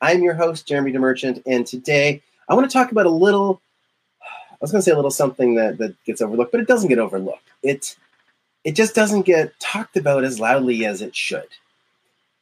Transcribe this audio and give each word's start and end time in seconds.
I'm 0.00 0.22
your 0.22 0.34
host, 0.34 0.66
Jeremy 0.66 0.92
DeMerchant, 0.92 1.42
and 1.46 1.66
today 1.66 2.22
I 2.48 2.54
want 2.54 2.68
to 2.68 2.72
talk 2.72 2.90
about 2.90 3.04
a 3.04 3.10
little, 3.10 3.60
I 4.22 4.56
was 4.60 4.72
going 4.72 4.80
to 4.80 4.82
say 4.82 4.92
a 4.92 4.96
little 4.96 5.10
something 5.10 5.56
that, 5.56 5.76
that 5.78 5.94
gets 6.04 6.22
overlooked, 6.22 6.52
but 6.52 6.60
it 6.60 6.66
doesn't 6.66 6.88
get 6.88 6.98
overlooked. 6.98 7.48
It, 7.62 7.96
it 8.64 8.72
just 8.72 8.94
doesn't 8.94 9.22
get 9.22 9.58
talked 9.60 9.98
about 9.98 10.24
as 10.24 10.40
loudly 10.40 10.86
as 10.86 11.02
it 11.02 11.14
should. 11.14 11.48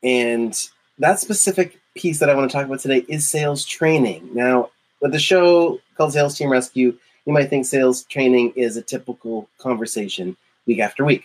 And 0.05 0.56
that 0.98 1.19
specific 1.19 1.80
piece 1.97 2.20
that 2.20 2.30
I 2.30 2.34
want 2.34 2.48
to 2.48 2.56
talk 2.56 2.66
about 2.66 2.78
today 2.78 3.05
is 3.09 3.28
sales 3.28 3.64
training. 3.64 4.30
Now, 4.33 4.70
with 5.00 5.11
the 5.11 5.19
show 5.19 5.80
called 5.97 6.12
Sales 6.12 6.38
Team 6.38 6.50
Rescue, 6.50 6.97
you 7.27 7.33
might 7.33 7.50
think 7.50 7.66
sales 7.66 8.05
training 8.05 8.52
is 8.55 8.77
a 8.77 8.83
typical 8.83 9.48
conversation 9.59 10.36
week 10.66 10.78
after 10.78 11.05
week. 11.05 11.25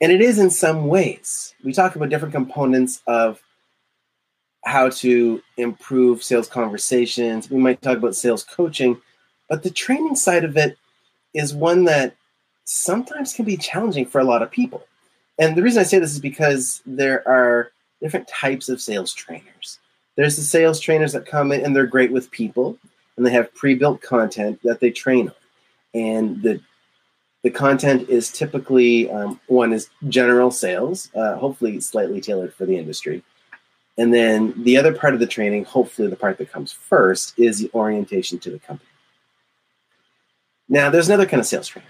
And 0.00 0.12
it 0.12 0.20
is 0.20 0.38
in 0.38 0.50
some 0.50 0.86
ways. 0.86 1.54
We 1.64 1.72
talk 1.72 1.96
about 1.96 2.10
different 2.10 2.34
components 2.34 3.02
of 3.08 3.40
how 4.64 4.88
to 4.88 5.42
improve 5.56 6.22
sales 6.22 6.48
conversations. 6.48 7.50
We 7.50 7.58
might 7.58 7.82
talk 7.82 7.98
about 7.98 8.16
sales 8.16 8.44
coaching, 8.44 9.00
but 9.48 9.62
the 9.62 9.70
training 9.70 10.16
side 10.16 10.44
of 10.44 10.56
it 10.56 10.78
is 11.34 11.54
one 11.54 11.84
that 11.84 12.14
sometimes 12.64 13.34
can 13.34 13.44
be 13.44 13.56
challenging 13.56 14.06
for 14.06 14.20
a 14.20 14.24
lot 14.24 14.42
of 14.42 14.50
people. 14.50 14.84
And 15.38 15.56
the 15.56 15.62
reason 15.62 15.80
I 15.80 15.84
say 15.84 15.98
this 15.98 16.12
is 16.12 16.20
because 16.20 16.82
there 16.86 17.26
are 17.26 17.72
different 18.00 18.28
types 18.28 18.68
of 18.68 18.80
sales 18.80 19.12
trainers. 19.12 19.78
There's 20.16 20.36
the 20.36 20.42
sales 20.42 20.78
trainers 20.78 21.12
that 21.14 21.26
come 21.26 21.52
in 21.52 21.64
and 21.64 21.74
they're 21.74 21.86
great 21.86 22.12
with 22.12 22.30
people 22.30 22.78
and 23.16 23.26
they 23.26 23.30
have 23.32 23.54
pre-built 23.54 24.02
content 24.02 24.60
that 24.62 24.80
they 24.80 24.90
train 24.90 25.28
on. 25.28 25.34
And 25.94 26.42
the 26.42 26.60
the 27.42 27.50
content 27.50 28.08
is 28.08 28.30
typically 28.30 29.10
um, 29.10 29.40
one 29.48 29.72
is 29.72 29.90
general 30.08 30.52
sales, 30.52 31.10
uh, 31.16 31.34
hopefully 31.36 31.80
slightly 31.80 32.20
tailored 32.20 32.54
for 32.54 32.66
the 32.66 32.78
industry. 32.78 33.24
And 33.98 34.12
then 34.12 34.54
the 34.62 34.76
other 34.78 34.94
part 34.94 35.14
of 35.14 35.20
the 35.20 35.26
training, 35.26 35.64
hopefully 35.64 36.08
the 36.08 36.16
part 36.16 36.38
that 36.38 36.50
comes 36.52 36.72
first, 36.72 37.38
is 37.38 37.58
the 37.58 37.70
orientation 37.74 38.38
to 38.40 38.50
the 38.50 38.58
company. 38.58 38.88
Now, 40.68 40.88
there's 40.88 41.08
another 41.08 41.26
kind 41.26 41.40
of 41.40 41.46
sales 41.46 41.68
trainer. 41.68 41.86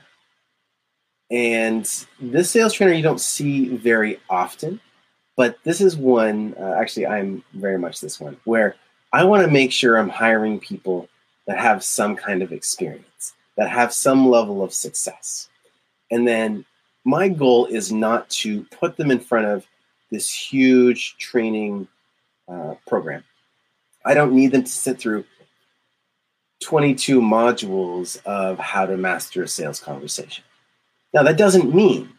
And 1.30 1.88
this 2.20 2.50
sales 2.50 2.74
trainer 2.74 2.92
you 2.92 3.02
don't 3.02 3.20
see 3.20 3.68
very 3.76 4.20
often. 4.28 4.80
But 5.36 5.58
this 5.64 5.80
is 5.80 5.96
one, 5.96 6.54
uh, 6.60 6.74
actually, 6.78 7.06
I'm 7.06 7.42
very 7.54 7.78
much 7.78 8.00
this 8.00 8.20
one, 8.20 8.36
where 8.44 8.76
I 9.12 9.24
want 9.24 9.44
to 9.44 9.50
make 9.50 9.72
sure 9.72 9.96
I'm 9.96 10.08
hiring 10.08 10.60
people 10.60 11.08
that 11.46 11.58
have 11.58 11.82
some 11.82 12.16
kind 12.16 12.42
of 12.42 12.52
experience, 12.52 13.32
that 13.56 13.70
have 13.70 13.92
some 13.92 14.28
level 14.28 14.62
of 14.62 14.74
success. 14.74 15.48
And 16.10 16.28
then 16.28 16.64
my 17.04 17.28
goal 17.28 17.66
is 17.66 17.90
not 17.90 18.28
to 18.30 18.64
put 18.64 18.96
them 18.96 19.10
in 19.10 19.20
front 19.20 19.46
of 19.46 19.66
this 20.12 20.32
huge 20.32 21.16
training 21.16 21.88
uh, 22.46 22.74
program. 22.86 23.24
I 24.04 24.14
don't 24.14 24.34
need 24.34 24.52
them 24.52 24.62
to 24.62 24.70
sit 24.70 25.00
through 25.00 25.24
22 26.62 27.20
modules 27.20 28.24
of 28.24 28.58
how 28.58 28.86
to 28.86 28.96
master 28.96 29.42
a 29.42 29.48
sales 29.48 29.80
conversation. 29.80 30.44
Now, 31.12 31.24
that 31.24 31.36
doesn't 31.36 31.74
mean 31.74 32.10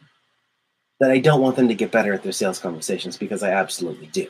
that 1.00 1.12
I 1.12 1.20
don't 1.20 1.42
want 1.42 1.56
them 1.56 1.68
to 1.68 1.76
get 1.76 1.92
better 1.92 2.14
at 2.14 2.24
their 2.24 2.32
sales 2.32 2.60
conversations 2.60 3.16
because 3.16 3.44
I 3.44 3.52
absolutely 3.52 4.08
do. 4.08 4.28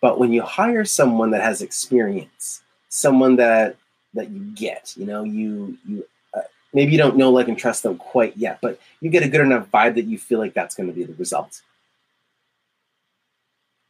But 0.00 0.18
when 0.18 0.32
you 0.32 0.42
hire 0.42 0.84
someone 0.84 1.30
that 1.30 1.42
has 1.42 1.62
experience, 1.62 2.62
someone 2.88 3.36
that 3.36 3.76
that 4.14 4.30
you 4.30 4.40
get, 4.54 4.94
you 4.96 5.06
know, 5.06 5.24
you 5.24 5.76
you 5.86 6.06
uh, 6.34 6.42
maybe 6.72 6.92
you 6.92 6.98
don't 6.98 7.16
know, 7.16 7.30
like, 7.30 7.48
and 7.48 7.58
trust 7.58 7.82
them 7.82 7.96
quite 7.96 8.36
yet, 8.36 8.58
but 8.60 8.78
you 9.00 9.10
get 9.10 9.22
a 9.22 9.28
good 9.28 9.40
enough 9.40 9.70
vibe 9.70 9.94
that 9.94 10.04
you 10.04 10.18
feel 10.18 10.38
like 10.38 10.54
that's 10.54 10.74
going 10.74 10.88
to 10.88 10.94
be 10.94 11.04
the 11.04 11.14
result. 11.14 11.62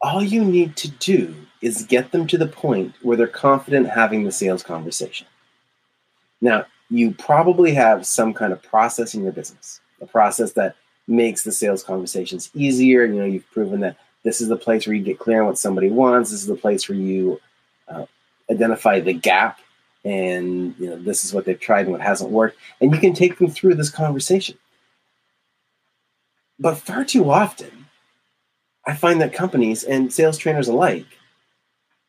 All 0.05 0.21
you 0.21 0.45
need 0.45 0.75
to 0.75 0.87
do 0.87 1.33
is 1.61 1.81
get 1.85 2.11
them 2.11 2.27
to 2.27 2.37
the 2.37 2.45
point 2.45 2.93
where 3.01 3.17
they're 3.17 3.25
confident 3.25 3.89
having 3.89 4.23
the 4.23 4.31
sales 4.31 4.61
conversation. 4.61 5.25
Now, 6.41 6.65
you 6.91 7.15
probably 7.15 7.73
have 7.73 8.05
some 8.05 8.31
kind 8.31 8.53
of 8.53 8.61
process 8.61 9.15
in 9.15 9.23
your 9.23 9.31
business, 9.31 9.81
a 9.99 10.05
process 10.05 10.51
that 10.51 10.75
makes 11.07 11.43
the 11.43 11.51
sales 11.51 11.83
conversations 11.83 12.51
easier. 12.53 13.03
You 13.05 13.15
know, 13.15 13.25
you've 13.25 13.49
proven 13.49 13.79
that 13.79 13.97
this 14.21 14.41
is 14.41 14.47
the 14.47 14.55
place 14.55 14.85
where 14.85 14.95
you 14.95 15.03
get 15.03 15.17
clear 15.17 15.41
on 15.41 15.47
what 15.47 15.57
somebody 15.57 15.89
wants. 15.89 16.29
This 16.29 16.41
is 16.41 16.47
the 16.47 16.53
place 16.53 16.87
where 16.87 16.99
you 16.99 17.41
uh, 17.87 18.05
identify 18.51 18.99
the 18.99 19.13
gap, 19.13 19.59
and 20.03 20.75
you 20.77 20.87
know 20.87 20.97
this 20.97 21.25
is 21.25 21.33
what 21.33 21.45
they've 21.45 21.59
tried 21.59 21.87
and 21.87 21.93
what 21.93 22.01
hasn't 22.01 22.29
worked, 22.29 22.59
and 22.79 22.93
you 22.93 22.99
can 22.99 23.15
take 23.15 23.39
them 23.39 23.49
through 23.49 23.73
this 23.73 23.89
conversation. 23.89 24.55
But 26.59 26.77
far 26.77 27.03
too 27.05 27.31
often, 27.31 27.84
I 28.87 28.95
find 28.95 29.21
that 29.21 29.33
companies 29.33 29.83
and 29.83 30.13
sales 30.13 30.37
trainers 30.37 30.67
alike 30.67 31.07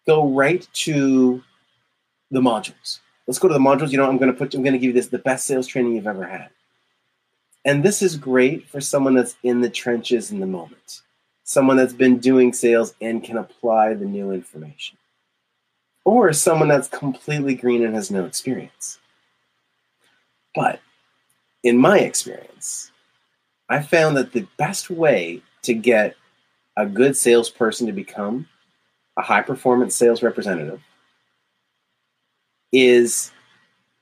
go 0.07 0.29
right 0.29 0.67
to 0.73 1.43
the 2.31 2.41
modules. 2.41 3.01
Let's 3.27 3.39
go 3.39 3.49
to 3.49 3.55
the 3.55 3.61
modules. 3.61 3.91
You 3.91 3.99
know, 3.99 4.09
I'm 4.09 4.19
going 4.19 4.31
to 4.31 4.37
put. 4.37 4.55
I'm 4.55 4.63
going 4.63 4.73
to 4.73 4.79
give 4.79 4.89
you 4.89 4.93
this 4.93 5.09
the 5.09 5.19
best 5.19 5.47
sales 5.47 5.67
training 5.67 5.97
you've 5.97 6.07
ever 6.07 6.27
had. 6.27 6.51
And 7.65 7.83
this 7.83 8.03
is 8.03 8.17
great 8.17 8.69
for 8.69 8.81
someone 8.81 9.15
that's 9.15 9.37
in 9.43 9.61
the 9.61 9.71
trenches 9.71 10.31
in 10.31 10.39
the 10.39 10.47
moment, 10.47 11.03
someone 11.43 11.77
that's 11.77 11.93
been 11.93 12.19
doing 12.19 12.53
sales 12.53 12.95
and 13.01 13.25
can 13.25 13.39
apply 13.39 13.95
the 13.95 14.05
new 14.05 14.31
information, 14.31 14.97
or 16.05 16.33
someone 16.33 16.69
that's 16.69 16.89
completely 16.89 17.57
green 17.57 17.85
and 17.85 17.95
has 17.95 18.11
no 18.11 18.25
experience. 18.25 19.01
But 20.55 20.81
in 21.65 21.77
my 21.77 21.99
experience, 21.99 22.93
I 23.69 23.83
found 23.83 24.17
that 24.17 24.33
the 24.33 24.47
best 24.57 24.89
way 24.89 25.43
to 25.63 25.75
get 25.75 26.15
a 26.77 26.87
good 26.87 27.17
salesperson 27.17 27.87
to 27.87 27.93
become 27.93 28.49
a 29.17 29.23
high 29.23 29.43
performance 29.43 29.95
sales 29.95 30.23
representative 30.23 30.81
is 32.73 33.33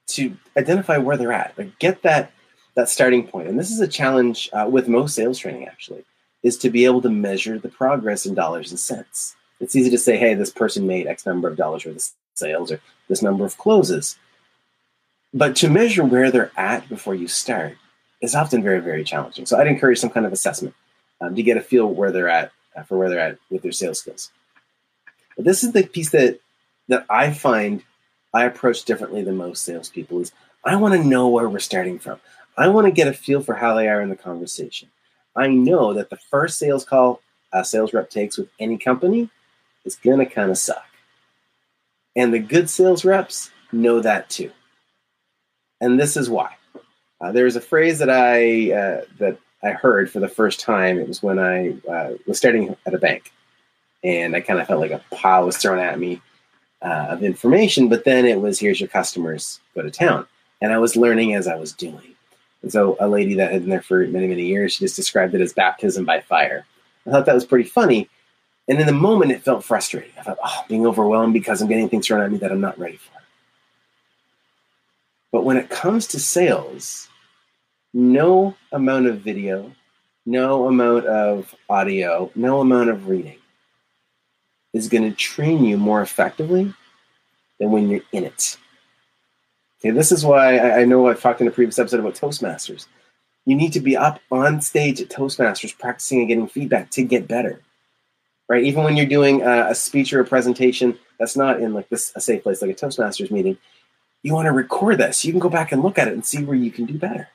to 0.06 0.36
identify 0.56 0.98
where 0.98 1.16
they're 1.16 1.32
at, 1.32 1.56
like 1.56 1.78
get 1.78 2.02
that 2.02 2.32
that 2.74 2.88
starting 2.88 3.26
point. 3.26 3.48
And 3.48 3.58
this 3.58 3.70
is 3.70 3.80
a 3.80 3.86
challenge 3.86 4.50
uh, 4.52 4.68
with 4.68 4.88
most 4.88 5.14
sales 5.14 5.38
training, 5.38 5.66
actually, 5.66 6.04
is 6.42 6.56
to 6.58 6.70
be 6.70 6.84
able 6.84 7.00
to 7.02 7.08
measure 7.08 7.58
the 7.58 7.68
progress 7.68 8.26
in 8.26 8.34
dollars 8.34 8.70
and 8.70 8.80
cents. 8.80 9.36
It's 9.60 9.76
easy 9.76 9.90
to 9.90 9.98
say, 9.98 10.16
hey, 10.16 10.34
this 10.34 10.50
person 10.50 10.86
made 10.86 11.06
X 11.06 11.24
number 11.24 11.48
of 11.48 11.56
dollars 11.56 11.86
worth 11.86 11.96
of 11.96 12.02
sales 12.34 12.72
or 12.72 12.80
this 13.08 13.22
number 13.22 13.44
of 13.44 13.56
closes. 13.58 14.18
But 15.32 15.54
to 15.56 15.70
measure 15.70 16.04
where 16.04 16.30
they're 16.32 16.50
at 16.56 16.88
before 16.88 17.14
you 17.14 17.28
start 17.28 17.76
is 18.20 18.34
often 18.34 18.62
very, 18.62 18.80
very 18.80 19.04
challenging. 19.04 19.46
So 19.46 19.56
I'd 19.56 19.68
encourage 19.68 20.00
some 20.00 20.10
kind 20.10 20.26
of 20.26 20.32
assessment 20.32 20.74
um, 21.20 21.36
to 21.36 21.42
get 21.42 21.56
a 21.56 21.60
feel 21.60 21.86
where 21.86 22.10
they're 22.10 22.28
at 22.28 22.50
for 22.86 22.98
where 22.98 23.08
they're 23.08 23.20
at 23.20 23.38
with 23.50 23.62
their 23.62 23.72
sales 23.72 24.00
skills. 24.00 24.30
But 25.36 25.44
this 25.44 25.64
is 25.64 25.72
the 25.72 25.84
piece 25.84 26.10
that 26.10 26.40
that 26.88 27.06
I 27.08 27.32
find 27.32 27.82
I 28.32 28.44
approach 28.44 28.84
differently 28.84 29.22
than 29.22 29.36
most 29.36 29.62
salespeople 29.62 30.20
is 30.20 30.32
I 30.64 30.76
want 30.76 30.94
to 30.94 31.08
know 31.08 31.28
where 31.28 31.48
we're 31.48 31.58
starting 31.60 31.98
from. 31.98 32.20
I 32.56 32.68
want 32.68 32.86
to 32.86 32.92
get 32.92 33.08
a 33.08 33.12
feel 33.12 33.42
for 33.42 33.54
how 33.54 33.74
they 33.74 33.88
are 33.88 34.00
in 34.00 34.08
the 34.08 34.16
conversation. 34.16 34.88
I 35.36 35.48
know 35.48 35.94
that 35.94 36.10
the 36.10 36.16
first 36.16 36.58
sales 36.58 36.84
call 36.84 37.20
a 37.52 37.64
sales 37.64 37.92
rep 37.92 38.10
takes 38.10 38.36
with 38.36 38.48
any 38.58 38.76
company 38.76 39.30
is 39.84 39.96
going 39.96 40.18
to 40.18 40.26
kind 40.26 40.50
of 40.50 40.58
suck. 40.58 40.84
And 42.16 42.32
the 42.32 42.38
good 42.38 42.68
sales 42.68 43.04
reps 43.04 43.50
know 43.72 44.00
that 44.00 44.28
too. 44.28 44.50
And 45.80 45.98
this 45.98 46.16
is 46.16 46.30
why. 46.30 46.56
Uh, 47.20 47.32
there 47.32 47.44
was 47.44 47.56
a 47.56 47.60
phrase 47.60 47.98
that 48.00 48.10
I 48.10 48.72
uh, 48.72 49.04
that 49.18 49.38
I 49.64 49.70
heard 49.70 50.10
for 50.10 50.20
the 50.20 50.28
first 50.28 50.60
time. 50.60 50.98
It 50.98 51.08
was 51.08 51.22
when 51.22 51.38
I 51.38 51.74
uh, 51.90 52.14
was 52.26 52.38
starting 52.38 52.76
at 52.86 52.94
a 52.94 52.98
bank, 52.98 53.32
and 54.02 54.36
I 54.36 54.40
kind 54.40 54.60
of 54.60 54.66
felt 54.66 54.80
like 54.80 54.90
a 54.90 55.02
pile 55.14 55.46
was 55.46 55.56
thrown 55.56 55.78
at 55.78 55.98
me 55.98 56.20
uh, 56.82 57.06
of 57.10 57.22
information. 57.22 57.88
But 57.88 58.04
then 58.04 58.26
it 58.26 58.40
was, 58.40 58.60
"Here's 58.60 58.80
your 58.80 58.88
customers, 58.88 59.60
go 59.74 59.82
to 59.82 59.90
town," 59.90 60.26
and 60.60 60.72
I 60.72 60.78
was 60.78 60.96
learning 60.96 61.34
as 61.34 61.48
I 61.48 61.56
was 61.56 61.72
doing. 61.72 62.14
And 62.62 62.72
so 62.72 62.96
a 63.00 63.08
lady 63.08 63.34
that 63.34 63.52
had 63.52 63.62
been 63.62 63.70
there 63.70 63.82
for 63.82 64.06
many, 64.06 64.26
many 64.26 64.46
years, 64.46 64.72
she 64.72 64.84
just 64.84 64.96
described 64.96 65.34
it 65.34 65.40
as 65.40 65.52
baptism 65.52 66.04
by 66.04 66.20
fire. 66.20 66.64
I 67.06 67.10
thought 67.10 67.26
that 67.26 67.34
was 67.34 67.44
pretty 67.44 67.68
funny. 67.68 68.08
And 68.68 68.80
in 68.80 68.86
the 68.86 68.92
moment, 68.92 69.32
it 69.32 69.42
felt 69.42 69.62
frustrating. 69.62 70.12
I 70.18 70.22
thought, 70.22 70.38
oh, 70.42 70.64
being 70.68 70.86
overwhelmed 70.86 71.34
because 71.34 71.60
I'm 71.60 71.68
getting 71.68 71.90
things 71.90 72.06
thrown 72.06 72.22
at 72.22 72.32
me 72.32 72.38
that 72.38 72.50
I'm 72.50 72.62
not 72.62 72.78
ready 72.78 72.96
for. 72.96 73.20
But 75.30 75.44
when 75.44 75.58
it 75.58 75.68
comes 75.68 76.06
to 76.08 76.18
sales, 76.18 77.08
no 77.94 78.56
amount 78.72 79.06
of 79.06 79.20
video, 79.20 79.72
no 80.26 80.66
amount 80.66 81.06
of 81.06 81.54
audio, 81.70 82.30
no 82.34 82.60
amount 82.60 82.90
of 82.90 83.08
reading 83.08 83.38
is 84.74 84.88
going 84.88 85.08
to 85.08 85.16
train 85.16 85.64
you 85.64 85.78
more 85.78 86.02
effectively 86.02 86.74
than 87.60 87.70
when 87.70 87.88
you're 87.88 88.02
in 88.12 88.24
it. 88.24 88.58
Okay, 89.78 89.90
this 89.90 90.10
is 90.10 90.24
why 90.24 90.58
I, 90.58 90.84
know 90.84 91.08
I've 91.08 91.20
talked 91.20 91.40
in 91.40 91.46
a 91.46 91.52
previous 91.52 91.78
episode 91.78 92.00
about 92.00 92.14
Toastmasters. 92.14 92.86
You 93.46 93.54
need 93.54 93.72
to 93.74 93.80
be 93.80 93.96
up 93.96 94.18
on 94.32 94.60
stage 94.60 95.00
at 95.00 95.10
Toastmasters 95.10 95.78
practicing 95.78 96.18
and 96.18 96.28
getting 96.28 96.48
feedback 96.48 96.90
to 96.92 97.04
get 97.04 97.28
better. 97.28 97.60
Right? 98.48 98.64
Even 98.64 98.82
when 98.82 98.96
you're 98.96 99.06
doing 99.06 99.42
a, 99.42 99.68
a 99.70 99.74
speech 99.74 100.12
or 100.12 100.20
a 100.20 100.24
presentation 100.24 100.98
that's 101.18 101.36
not 101.36 101.60
in 101.60 101.72
like 101.72 101.88
this 101.88 102.12
a 102.16 102.20
safe 102.20 102.42
place 102.42 102.60
like 102.60 102.70
a 102.70 102.74
Toastmasters 102.74 103.30
meeting, 103.30 103.58
you 104.22 104.34
want 104.34 104.46
to 104.46 104.52
record 104.52 104.98
this. 104.98 105.24
You 105.24 105.32
can 105.32 105.38
go 105.38 105.50
back 105.50 105.70
and 105.70 105.82
look 105.82 105.98
at 105.98 106.08
it 106.08 106.14
and 106.14 106.24
see 106.24 106.42
where 106.42 106.56
you 106.56 106.72
can 106.72 106.86
do 106.86 106.98
better. 106.98 107.28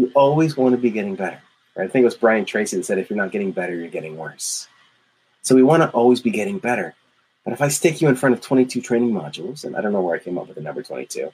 You 0.00 0.10
always 0.14 0.56
want 0.56 0.74
to 0.74 0.80
be 0.80 0.90
getting 0.90 1.14
better. 1.14 1.42
Right? 1.76 1.84
I 1.84 1.88
think 1.88 2.02
it 2.02 2.06
was 2.06 2.14
Brian 2.14 2.46
Tracy 2.46 2.78
that 2.78 2.84
said 2.84 2.96
if 2.96 3.10
you're 3.10 3.18
not 3.18 3.32
getting 3.32 3.52
better, 3.52 3.74
you're 3.74 3.88
getting 3.88 4.16
worse. 4.16 4.66
So 5.42 5.54
we 5.54 5.62
want 5.62 5.82
to 5.82 5.90
always 5.90 6.22
be 6.22 6.30
getting 6.30 6.58
better. 6.58 6.94
But 7.44 7.52
if 7.52 7.60
I 7.60 7.68
stick 7.68 8.00
you 8.00 8.08
in 8.08 8.16
front 8.16 8.34
of 8.34 8.40
22 8.40 8.80
training 8.80 9.12
modules, 9.12 9.64
and 9.64 9.76
I 9.76 9.82
don't 9.82 9.92
know 9.92 10.00
where 10.00 10.14
I 10.14 10.18
came 10.18 10.38
up 10.38 10.46
with 10.46 10.54
the 10.54 10.62
number 10.62 10.82
22, 10.82 11.30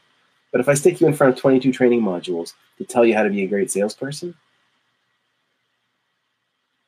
but 0.51 0.61
if 0.61 0.69
I 0.69 0.75
stick 0.75 1.01
you 1.01 1.07
in 1.07 1.15
front 1.15 1.35
of 1.35 1.41
22 1.41 1.73
training 1.73 2.03
modules 2.03 2.55
to 2.79 2.85
tell 2.85 3.05
you 3.05 3.15
how 3.15 3.23
to 3.23 3.31
be 3.31 3.45
a 3.45 3.47
great 3.47 3.71
salesperson, 3.71 4.35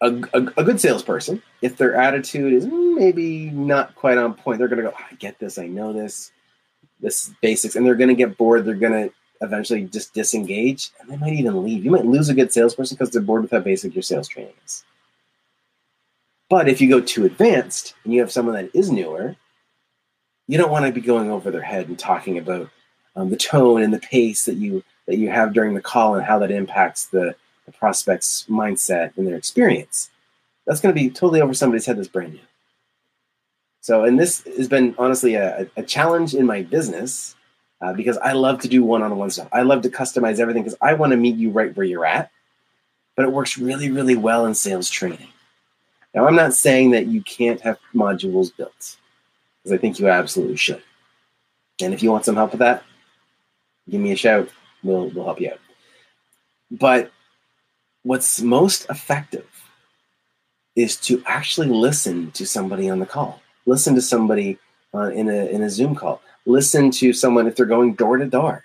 a, 0.01 0.15
a, 0.33 0.47
a 0.57 0.65
good 0.65 0.81
salesperson, 0.81 1.41
if 1.63 1.77
their 1.77 1.95
attitude 1.95 2.55
is 2.55 2.67
mm, 2.67 2.97
maybe 2.97 3.51
not 3.51 3.95
quite 3.95 4.19
on 4.19 4.35
point, 4.35 4.59
they're 4.59 4.67
going 4.67 4.83
to 4.83 4.91
go, 4.91 4.97
I 4.97 5.15
get 5.15 5.39
this, 5.39 5.59
I 5.59 5.69
know 5.69 5.93
this, 5.93 6.33
this 6.99 7.31
basics, 7.41 7.77
and 7.77 7.87
they're 7.87 7.95
going 7.95 8.09
to 8.09 8.17
get 8.17 8.37
bored. 8.37 8.65
They're 8.65 8.75
going 8.75 9.11
to 9.11 9.15
eventually 9.41 9.85
just 9.85 10.15
disengage, 10.15 10.91
and 11.01 11.11
they 11.11 11.17
might 11.17 11.35
even 11.35 11.63
leave. 11.65 11.85
You 11.85 11.91
might 11.91 12.07
lose 12.07 12.29
a 12.29 12.35
good 12.35 12.53
salesperson 12.53 12.97
because 12.97 13.11
they're 13.11 13.23
bored 13.23 13.43
with 13.43 13.51
how 13.51 13.61
basic 13.61 13.95
your 13.95 14.03
sales 14.03 14.29
training 14.29 14.55
is. 14.65 14.85
But 16.49 16.69
if 16.69 16.81
you 16.81 16.89
go 16.89 17.01
too 17.01 17.25
advanced 17.25 17.95
and 18.05 18.13
you 18.13 18.21
have 18.21 18.33
someone 18.33 18.55
that 18.55 18.75
is 18.75 18.91
newer, 18.91 19.37
you 20.47 20.57
don't 20.57 20.71
want 20.71 20.87
to 20.87 20.93
be 20.93 21.01
going 21.01 21.31
over 21.31 21.51
their 21.51 21.63
head 21.63 21.89
and 21.89 21.99
talking 21.99 22.39
about 22.39 22.71
um, 23.15 23.31
the 23.31 23.37
tone 23.37 23.83
and 23.83 23.93
the 23.93 23.99
pace 23.99 24.47
that 24.47 24.55
you 24.55 24.83
that 25.07 25.19
you 25.19 25.31
have 25.31 25.55
during 25.55 25.75
the 25.75 25.81
call 25.81 26.15
and 26.15 26.25
how 26.25 26.39
that 26.39 26.51
impacts 26.51 27.07
the, 27.07 27.35
the 27.65 27.73
prospect's 27.73 28.45
mindset 28.49 29.17
and 29.17 29.27
their 29.27 29.37
experience. 29.37 30.11
That's 30.67 30.81
going 30.81 30.95
to 30.95 31.01
be 31.01 31.09
totally 31.09 31.41
over 31.41 31.55
somebody's 31.55 31.87
head 31.87 31.97
that's 31.97 32.09
brand 32.09 32.35
new. 32.35 32.41
So, 33.81 34.05
and 34.05 34.19
this 34.19 34.45
has 34.45 34.69
been 34.69 34.95
honestly 34.99 35.35
a, 35.35 35.67
a 35.79 35.83
challenge 35.83 36.35
in 36.35 36.45
my 36.45 36.61
business 36.61 37.37
uh, 37.81 37.93
because 37.93 38.19
I 38.19 38.33
love 38.33 38.61
to 38.61 38.69
do 38.69 38.85
one-on-one 38.85 39.31
stuff. 39.31 39.49
I 39.53 39.63
love 39.63 39.83
to 39.83 39.89
customize 39.89 40.39
everything 40.39 40.63
because 40.63 40.79
I 40.81 40.95
want 40.95 41.13
to 41.13 41.17
meet 41.17 41.37
you 41.37 41.51
right 41.51 41.77
where 41.77 41.87
you're 41.87 42.07
at. 42.07 42.31
But 43.17 43.25
it 43.25 43.33
works 43.33 43.59
really, 43.59 43.91
really 43.91 44.17
well 44.17 44.47
in 44.47 44.55
sales 44.55 44.89
training. 44.89 45.29
Now, 46.15 46.27
I'm 46.27 46.37
not 46.37 46.55
saying 46.55 46.93
that 46.93 47.07
you 47.07 47.21
can't 47.23 47.61
have 47.63 47.79
modules 47.95 48.57
built, 48.57 48.97
because 49.63 49.73
I 49.73 49.77
think 49.77 49.99
you 49.99 50.09
absolutely 50.09 50.57
should. 50.57 50.83
And 51.83 51.93
if 51.93 52.03
you 52.03 52.11
want 52.11 52.25
some 52.25 52.37
help 52.37 52.53
with 52.53 52.61
that, 52.61 52.83
give 53.91 54.01
me 54.01 54.13
a 54.13 54.17
shout. 54.17 54.49
We'll, 54.83 55.09
we'll 55.09 55.25
help 55.25 55.41
you 55.41 55.51
out. 55.51 55.61
But 56.71 57.11
what's 58.03 58.41
most 58.41 58.87
effective 58.89 59.47
is 60.77 60.97
to 60.97 61.23
actually 61.27 61.69
listen 61.69 62.31
to 62.33 62.47
somebody 62.47 62.89
on 62.89 63.01
the 63.01 63.07
call. 63.07 63.43
Listen 63.67 63.95
to 63.97 64.03
somebody 64.03 64.59
uh, 64.95 65.11
in 65.11 65.29
a 65.29 65.47
in 65.47 65.63
a 65.63 65.71
Zoom 65.71 65.95
call. 65.95 66.23
Listen 66.49 66.91
to 66.93 67.13
someone 67.13 67.47
if 67.47 67.57
they're 67.57 67.67
going 67.67 67.93
door 67.93 68.17
to 68.17 68.25
door. 68.25 68.65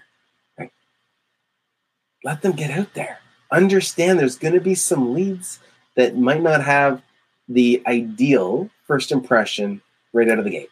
Let 2.24 2.42
them 2.42 2.54
get 2.54 2.72
out 2.72 2.94
there. 2.94 3.20
Understand 3.52 4.18
there's 4.18 4.38
going 4.38 4.54
to 4.54 4.62
be 4.62 4.74
some 4.74 5.14
leads 5.14 5.60
that 5.96 6.16
might 6.16 6.42
not 6.42 6.64
have 6.64 7.02
the 7.50 7.84
ideal 7.86 8.70
first 8.88 9.12
impression 9.12 9.82
right 10.14 10.30
out 10.30 10.40
of 10.40 10.46
the 10.46 10.52
gate. 10.52 10.70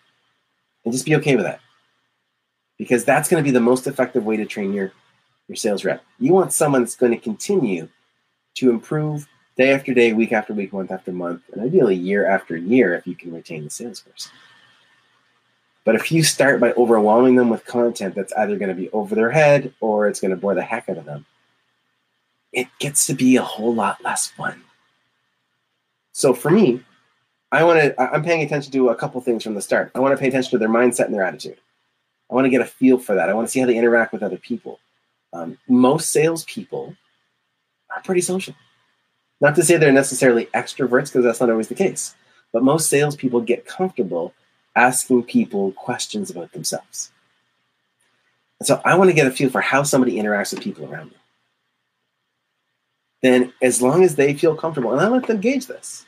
And 0.86 0.94
just 0.94 1.06
be 1.06 1.18
okay 1.18 1.36
with 1.36 1.44
that. 1.44 1.60
Because 2.78 3.04
that's 3.04 3.28
going 3.28 3.44
to 3.44 3.48
be 3.48 3.52
the 3.52 3.60
most 3.60 3.88
effective 3.88 4.24
way 4.24 4.38
to 4.38 4.46
train 4.46 4.72
your, 4.72 4.94
your 5.50 5.58
sales 5.58 5.84
rep. 5.84 6.02
You 6.18 6.32
want 6.32 6.54
someone 6.54 6.82
that's 6.82 6.96
going 6.96 7.12
to 7.12 7.20
continue 7.20 7.90
to 8.56 8.70
improve 8.70 9.28
day 9.58 9.74
after 9.74 9.94
day, 9.94 10.14
week 10.14 10.32
after 10.32 10.54
week, 10.54 10.72
month 10.72 10.92
after 10.92 11.12
month, 11.12 11.42
and 11.52 11.62
ideally 11.62 11.96
year 11.96 12.26
after 12.26 12.56
year 12.56 12.96
if 12.96 13.06
you 13.06 13.16
can 13.16 13.34
retain 13.34 13.66
the 13.66 13.70
sales 13.70 13.98
salesperson. 14.00 14.32
But 15.84 15.96
if 15.96 16.12
you 16.12 16.24
start 16.24 16.60
by 16.60 16.74
overwhelming 16.74 17.36
them 17.36 17.50
with 17.50 17.66
content 17.66 18.14
that's 18.14 18.34
either 18.34 18.58
going 18.58 18.70
to 18.70 18.76
be 18.76 18.90
over 18.92 19.16
their 19.16 19.32
head 19.32 19.74
or 19.80 20.08
it's 20.08 20.20
going 20.20 20.32
to 20.32 20.38
bore 20.38 20.54
the 20.54 20.62
heck 20.62 20.88
out 20.90 20.98
of 20.98 21.06
them, 21.06 21.26
it 22.54 22.68
gets 22.80 23.08
to 23.08 23.14
be 23.14 23.36
a 23.38 23.42
whole 23.42 23.74
lot 23.74 24.04
less 24.04 24.28
fun. 24.28 24.62
So 26.12 26.34
for 26.34 26.52
me, 26.52 26.84
I 27.52 27.64
want 27.64 27.82
to. 27.82 28.02
I'm 28.02 28.24
paying 28.24 28.44
attention 28.44 28.72
to 28.74 28.90
a 28.90 28.96
couple 28.96 29.20
things 29.22 29.44
from 29.44 29.56
the 29.56 29.62
start. 29.62 29.92
I 29.96 30.00
want 30.00 30.14
to 30.14 30.18
pay 30.18 30.28
attention 30.28 30.52
to 30.52 30.58
their 30.58 30.70
mindset 30.70 31.06
and 31.06 31.14
their 31.14 31.24
attitude. 31.24 31.58
I 32.30 32.36
want 32.36 32.46
to 32.46 32.50
get 32.50 32.62
a 32.62 32.66
feel 32.66 32.98
for 32.98 33.16
that. 33.16 33.30
I 33.30 33.34
want 33.34 33.48
to 33.48 33.52
see 33.52 33.60
how 33.60 33.66
they 33.66 33.78
interact 33.78 34.14
with 34.14 34.24
other 34.24 34.38
people. 34.38 34.80
Um, 35.34 35.58
most 35.68 36.12
salespeople 36.12 36.96
are 37.94 38.02
pretty 38.04 38.22
social. 38.22 38.56
Not 39.42 39.56
to 39.56 39.64
say 39.64 39.78
they're 39.78 39.92
necessarily 39.92 40.46
extroverts, 40.48 41.08
because 41.08 41.24
that's 41.24 41.40
not 41.40 41.50
always 41.50 41.68
the 41.68 41.76
case. 41.76 42.16
But 42.54 42.64
most 42.64 42.90
salespeople 42.90 43.42
get 43.42 43.66
comfortable 43.66 44.34
asking 44.76 45.24
people 45.24 45.72
questions 45.74 46.30
about 46.30 46.52
themselves. 46.54 47.12
And 48.60 48.68
so 48.68 48.82
I 48.86 48.96
want 48.96 49.10
to 49.10 49.16
get 49.16 49.28
a 49.28 49.32
feel 49.32 49.50
for 49.50 49.62
how 49.62 49.84
somebody 49.84 50.16
interacts 50.16 50.54
with 50.54 50.64
people 50.64 50.86
around 50.86 51.12
them. 51.12 51.20
Then, 53.22 53.54
as 53.62 53.82
long 53.82 54.04
as 54.04 54.16
they 54.16 54.34
feel 54.34 54.56
comfortable, 54.56 54.92
and 54.92 55.02
I 55.02 55.08
let 55.08 55.28
them 55.28 55.42
gauge 55.42 55.68
this, 55.68 56.06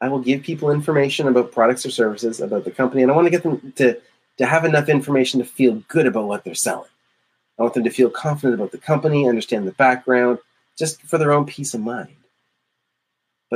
I 0.00 0.08
will 0.08 0.18
give 0.18 0.42
people 0.42 0.70
information 0.70 1.28
about 1.28 1.52
products 1.52 1.86
or 1.86 1.90
services, 1.90 2.40
about 2.40 2.64
the 2.64 2.70
company, 2.70 3.02
and 3.02 3.10
I 3.10 3.14
want 3.14 3.26
to 3.26 3.30
get 3.30 3.42
them 3.42 3.72
to, 3.76 3.98
to 4.38 4.46
have 4.46 4.64
enough 4.64 4.88
information 4.88 5.40
to 5.40 5.46
feel 5.46 5.82
good 5.88 6.06
about 6.06 6.26
what 6.26 6.44
they're 6.44 6.54
selling. 6.54 6.90
I 7.58 7.62
want 7.62 7.74
them 7.74 7.84
to 7.84 7.90
feel 7.90 8.10
confident 8.10 8.54
about 8.54 8.72
the 8.72 8.78
company, 8.78 9.26
understand 9.26 9.66
the 9.66 9.72
background, 9.72 10.38
just 10.76 11.00
for 11.02 11.16
their 11.16 11.32
own 11.32 11.46
peace 11.46 11.72
of 11.72 11.80
mind. 11.80 12.14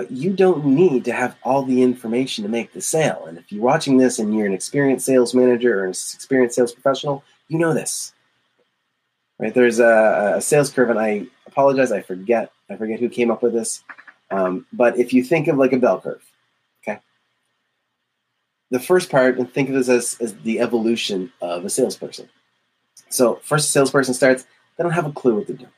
But 0.01 0.11
you 0.11 0.33
don't 0.33 0.65
need 0.65 1.05
to 1.05 1.13
have 1.13 1.37
all 1.43 1.63
the 1.63 1.83
information 1.83 2.43
to 2.43 2.49
make 2.49 2.73
the 2.73 2.81
sale. 2.81 3.27
And 3.29 3.37
if 3.37 3.53
you're 3.53 3.63
watching 3.63 3.99
this 3.99 4.19
and 4.19 4.35
you're 4.35 4.47
an 4.47 4.55
experienced 4.55 5.05
sales 5.05 5.35
manager 5.35 5.79
or 5.81 5.85
an 5.85 5.91
experienced 5.91 6.57
sales 6.57 6.73
professional, 6.73 7.23
you 7.49 7.59
know 7.59 7.75
this. 7.75 8.15
Right? 9.39 9.53
There's 9.53 9.79
a, 9.79 10.37
a 10.37 10.41
sales 10.41 10.71
curve, 10.71 10.89
and 10.89 10.99
I 10.99 11.27
apologize, 11.47 11.93
I 11.93 12.01
forget, 12.01 12.51
I 12.71 12.77
forget 12.77 12.99
who 12.99 13.11
came 13.11 13.31
up 13.31 13.43
with 13.43 13.53
this. 13.53 13.85
Um, 14.31 14.65
but 14.73 14.97
if 14.97 15.13
you 15.13 15.23
think 15.23 15.49
of 15.49 15.59
like 15.59 15.75
a 15.75 15.79
bell 15.79 16.01
curve, 16.01 16.25
okay, 16.83 17.01
the 18.71 18.81
first 18.81 19.11
part, 19.11 19.37
and 19.37 19.53
think 19.53 19.69
of 19.69 19.75
this 19.75 19.91
as, 19.91 20.17
as 20.19 20.35
the 20.37 20.61
evolution 20.61 21.31
of 21.43 21.67
a 21.67 21.69
salesperson. 21.69 22.31
So 23.11 23.35
first, 23.43 23.69
a 23.69 23.73
salesperson 23.73 24.15
starts, 24.15 24.47
they 24.79 24.83
don't 24.83 24.93
have 24.93 25.05
a 25.05 25.13
clue 25.13 25.35
what 25.35 25.47
they're 25.47 25.57
doing. 25.57 25.71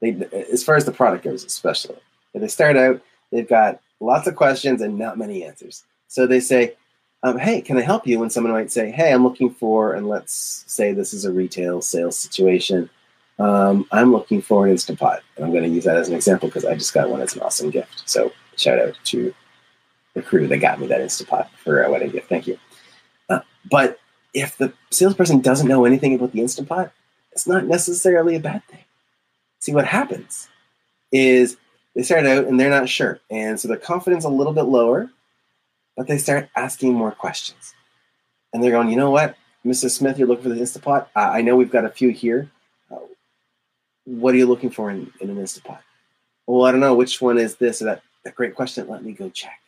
They, 0.00 0.44
as 0.52 0.62
far 0.62 0.76
as 0.76 0.84
the 0.84 0.92
product 0.92 1.24
goes, 1.24 1.42
especially. 1.42 1.96
If 2.34 2.40
they 2.40 2.46
start 2.46 2.76
out, 2.76 3.02
they've 3.30 3.48
got 3.48 3.80
lots 4.00 4.26
of 4.26 4.36
questions 4.36 4.80
and 4.80 4.98
not 4.98 5.18
many 5.18 5.44
answers. 5.44 5.84
So 6.08 6.26
they 6.26 6.40
say, 6.40 6.74
um, 7.22 7.38
hey, 7.38 7.60
can 7.60 7.76
I 7.76 7.82
help 7.82 8.06
you? 8.06 8.18
When 8.18 8.30
someone 8.30 8.52
might 8.52 8.70
say, 8.70 8.90
hey, 8.90 9.12
I'm 9.12 9.24
looking 9.24 9.50
for, 9.50 9.94
and 9.94 10.08
let's 10.08 10.64
say 10.66 10.92
this 10.92 11.12
is 11.12 11.24
a 11.24 11.32
retail 11.32 11.82
sales 11.82 12.16
situation. 12.16 12.88
Um, 13.38 13.86
I'm 13.92 14.12
looking 14.12 14.40
for 14.40 14.66
an 14.66 14.74
Instapot. 14.74 15.20
And 15.36 15.44
I'm 15.44 15.52
going 15.52 15.64
to 15.64 15.68
use 15.68 15.84
that 15.84 15.96
as 15.96 16.08
an 16.08 16.14
example 16.14 16.48
because 16.48 16.64
I 16.64 16.74
just 16.74 16.94
got 16.94 17.10
one 17.10 17.20
as 17.20 17.34
an 17.34 17.42
awesome 17.42 17.70
gift. 17.70 18.08
So 18.08 18.32
shout 18.56 18.78
out 18.78 18.96
to 19.04 19.34
the 20.14 20.22
crew 20.22 20.46
that 20.48 20.58
got 20.58 20.80
me 20.80 20.86
that 20.88 21.00
Instapot 21.00 21.48
for 21.62 21.82
a 21.82 21.90
wedding 21.90 22.10
gift. 22.10 22.28
Thank 22.28 22.46
you. 22.46 22.58
Uh, 23.28 23.40
but 23.70 23.98
if 24.34 24.56
the 24.56 24.72
salesperson 24.90 25.40
doesn't 25.40 25.68
know 25.68 25.84
anything 25.84 26.14
about 26.14 26.32
the 26.32 26.40
Instapot, 26.40 26.90
it's 27.32 27.46
not 27.46 27.66
necessarily 27.66 28.36
a 28.36 28.40
bad 28.40 28.64
thing. 28.66 28.84
See, 29.60 29.72
what 29.72 29.86
happens 29.86 30.48
is 31.12 31.56
they 31.98 32.04
start 32.04 32.26
out 32.26 32.44
and 32.44 32.60
they're 32.60 32.70
not 32.70 32.88
sure. 32.88 33.18
And 33.28 33.58
so 33.58 33.66
their 33.66 33.76
confidence 33.76 34.22
a 34.24 34.28
little 34.28 34.52
bit 34.52 34.66
lower, 34.66 35.10
but 35.96 36.06
they 36.06 36.16
start 36.16 36.48
asking 36.54 36.94
more 36.94 37.10
questions. 37.10 37.74
And 38.52 38.62
they're 38.62 38.70
going, 38.70 38.88
you 38.88 38.94
know 38.94 39.10
what, 39.10 39.34
Mrs. 39.66 39.96
Smith, 39.96 40.16
you're 40.16 40.28
looking 40.28 40.44
for 40.44 40.50
the 40.50 40.60
Instapot. 40.60 41.08
Uh, 41.16 41.30
I 41.32 41.40
know 41.40 41.56
we've 41.56 41.72
got 41.72 41.84
a 41.84 41.88
few 41.88 42.10
here. 42.10 42.48
Uh, 42.88 42.98
what 44.04 44.32
are 44.32 44.36
you 44.36 44.46
looking 44.46 44.70
for 44.70 44.92
in, 44.92 45.12
in 45.20 45.28
an 45.28 45.38
Instapot? 45.38 45.80
Well, 46.46 46.66
I 46.66 46.70
don't 46.70 46.78
know 46.78 46.94
which 46.94 47.20
one 47.20 47.36
is 47.36 47.56
this 47.56 47.82
or 47.82 47.86
that. 47.86 48.02
A 48.24 48.30
great 48.30 48.54
question. 48.54 48.86
Let 48.86 49.02
me 49.02 49.10
go 49.10 49.28
check. 49.30 49.60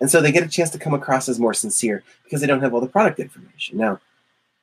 And 0.00 0.10
so 0.10 0.20
they 0.20 0.32
get 0.32 0.42
a 0.42 0.48
chance 0.48 0.70
to 0.70 0.80
come 0.80 0.94
across 0.94 1.28
as 1.28 1.38
more 1.38 1.54
sincere 1.54 2.02
because 2.24 2.40
they 2.40 2.48
don't 2.48 2.62
have 2.62 2.74
all 2.74 2.80
the 2.80 2.88
product 2.88 3.20
information. 3.20 3.78
Now, 3.78 4.00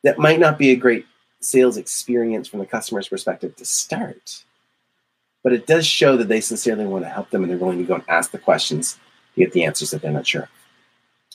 that 0.04 0.20
might 0.20 0.40
not 0.40 0.58
be 0.58 0.72
a 0.72 0.76
great 0.76 1.06
sales 1.40 1.78
experience 1.78 2.50
from 2.50 2.60
the 2.60 2.66
customer's 2.66 3.08
perspective 3.08 3.56
to 3.56 3.64
start, 3.64 4.44
but 5.44 5.54
it 5.54 5.68
does 5.68 5.86
show 5.86 6.18
that 6.18 6.28
they 6.28 6.42
sincerely 6.42 6.86
want 6.86 7.06
to 7.06 7.10
help 7.10 7.30
them 7.30 7.44
and 7.44 7.52
they're 7.52 7.58
willing 7.58 7.78
to 7.80 7.84
go 7.84 7.96
and 7.96 8.04
ask 8.08 8.32
the 8.32 8.38
questions 8.38 8.98
to 9.34 9.40
get 9.40 9.52
the 9.54 9.64
answers 9.64 9.92
that 9.92 10.02
they're 10.02 10.12
not 10.12 10.28
sure. 10.28 10.50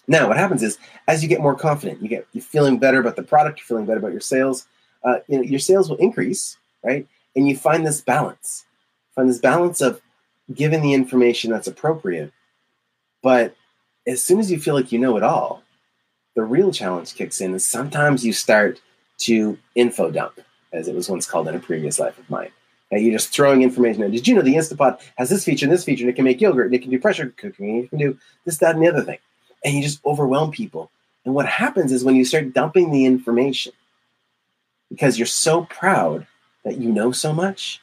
Now, 0.06 0.28
what 0.28 0.36
happens 0.36 0.62
is 0.62 0.78
as 1.08 1.22
you 1.22 1.28
get 1.28 1.40
more 1.40 1.54
confident, 1.54 2.02
you 2.02 2.08
get 2.08 2.26
you're 2.32 2.42
feeling 2.42 2.78
better 2.78 3.00
about 3.00 3.16
the 3.16 3.22
product, 3.22 3.58
you're 3.58 3.66
feeling 3.66 3.86
better 3.86 3.98
about 3.98 4.12
your 4.12 4.20
sales. 4.20 4.66
Uh, 5.02 5.16
you 5.28 5.38
know, 5.38 5.42
your 5.42 5.58
sales 5.58 5.88
will 5.88 5.96
increase, 5.96 6.56
right? 6.82 7.06
And 7.36 7.48
you 7.48 7.56
find 7.56 7.86
this 7.86 8.00
balance, 8.00 8.64
find 9.14 9.28
this 9.28 9.38
balance 9.38 9.80
of 9.80 10.00
giving 10.52 10.82
the 10.82 10.92
information 10.92 11.50
that's 11.50 11.66
appropriate, 11.66 12.32
but 13.22 13.56
as 14.06 14.22
soon 14.22 14.38
as 14.38 14.50
you 14.50 14.60
feel 14.60 14.74
like 14.74 14.92
you 14.92 14.98
know 14.98 15.16
it 15.16 15.22
all, 15.22 15.62
the 16.34 16.42
real 16.42 16.72
challenge 16.72 17.14
kicks 17.14 17.40
in 17.40 17.54
is 17.54 17.64
sometimes 17.64 18.24
you 18.24 18.32
start 18.32 18.80
to 19.18 19.58
info 19.74 20.10
dump, 20.10 20.40
as 20.72 20.88
it 20.88 20.94
was 20.94 21.08
once 21.08 21.26
called 21.26 21.48
in 21.48 21.54
a 21.54 21.60
previous 21.60 21.98
life 21.98 22.18
of 22.18 22.28
mine. 22.28 22.50
You're 23.00 23.12
just 23.12 23.32
throwing 23.32 23.62
information 23.62 24.02
in. 24.02 24.10
Did 24.10 24.28
you 24.28 24.34
know 24.34 24.42
the 24.42 24.54
Instapot 24.54 25.00
has 25.16 25.30
this 25.30 25.44
feature 25.44 25.66
and 25.66 25.72
this 25.72 25.84
feature, 25.84 26.04
and 26.04 26.10
it 26.10 26.16
can 26.16 26.24
make 26.24 26.40
yogurt, 26.40 26.66
and 26.66 26.74
it 26.74 26.82
can 26.82 26.90
do 26.90 26.98
pressure 26.98 27.32
cooking, 27.36 27.70
and 27.70 27.84
it 27.84 27.88
can 27.90 27.98
do 27.98 28.18
this, 28.44 28.58
that, 28.58 28.74
and 28.74 28.84
the 28.84 28.88
other 28.88 29.02
thing. 29.02 29.18
And 29.64 29.74
you 29.74 29.82
just 29.82 30.04
overwhelm 30.04 30.50
people. 30.50 30.90
And 31.24 31.34
what 31.34 31.46
happens 31.46 31.92
is 31.92 32.04
when 32.04 32.16
you 32.16 32.24
start 32.24 32.52
dumping 32.52 32.90
the 32.90 33.06
information, 33.06 33.72
because 34.90 35.18
you're 35.18 35.26
so 35.26 35.64
proud 35.64 36.26
that 36.64 36.78
you 36.78 36.90
know 36.90 37.12
so 37.12 37.32
much, 37.32 37.80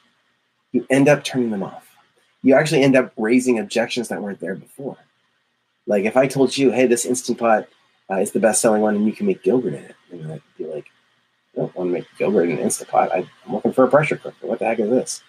you 0.72 0.86
end 0.88 1.08
up 1.08 1.24
turning 1.24 1.50
them 1.50 1.62
off. 1.62 1.96
You 2.42 2.54
actually 2.54 2.82
end 2.82 2.96
up 2.96 3.12
raising 3.16 3.58
objections 3.58 4.08
that 4.08 4.22
weren't 4.22 4.40
there 4.40 4.54
before. 4.54 4.96
Like 5.86 6.04
if 6.04 6.16
I 6.16 6.26
told 6.26 6.56
you, 6.56 6.70
hey, 6.70 6.86
this 6.86 7.04
Instant 7.04 7.38
Pot 7.38 7.68
uh, 8.10 8.16
is 8.16 8.32
the 8.32 8.40
best 8.40 8.60
selling 8.60 8.82
one 8.82 8.96
and 8.96 9.06
you 9.06 9.12
can 9.12 9.26
make 9.26 9.44
yogurt 9.44 9.74
in 9.74 9.84
it, 9.84 9.96
and 10.10 10.22
be 10.22 10.28
like, 10.28 10.42
I 11.82 11.84
don't 11.84 11.92
want 11.94 12.04
to 12.06 12.12
make 12.12 12.20
yogurt 12.20 12.48
in 12.48 12.58
an 12.58 12.62
Instant 12.62 12.90
Pot. 12.90 13.10
I'm 13.12 13.28
looking 13.48 13.72
for 13.72 13.84
a 13.84 13.90
pressure 13.90 14.16
cooker. 14.16 14.46
What 14.46 14.60
the 14.60 14.66
heck 14.66 14.78
is 14.78 14.88
this? 14.88 15.22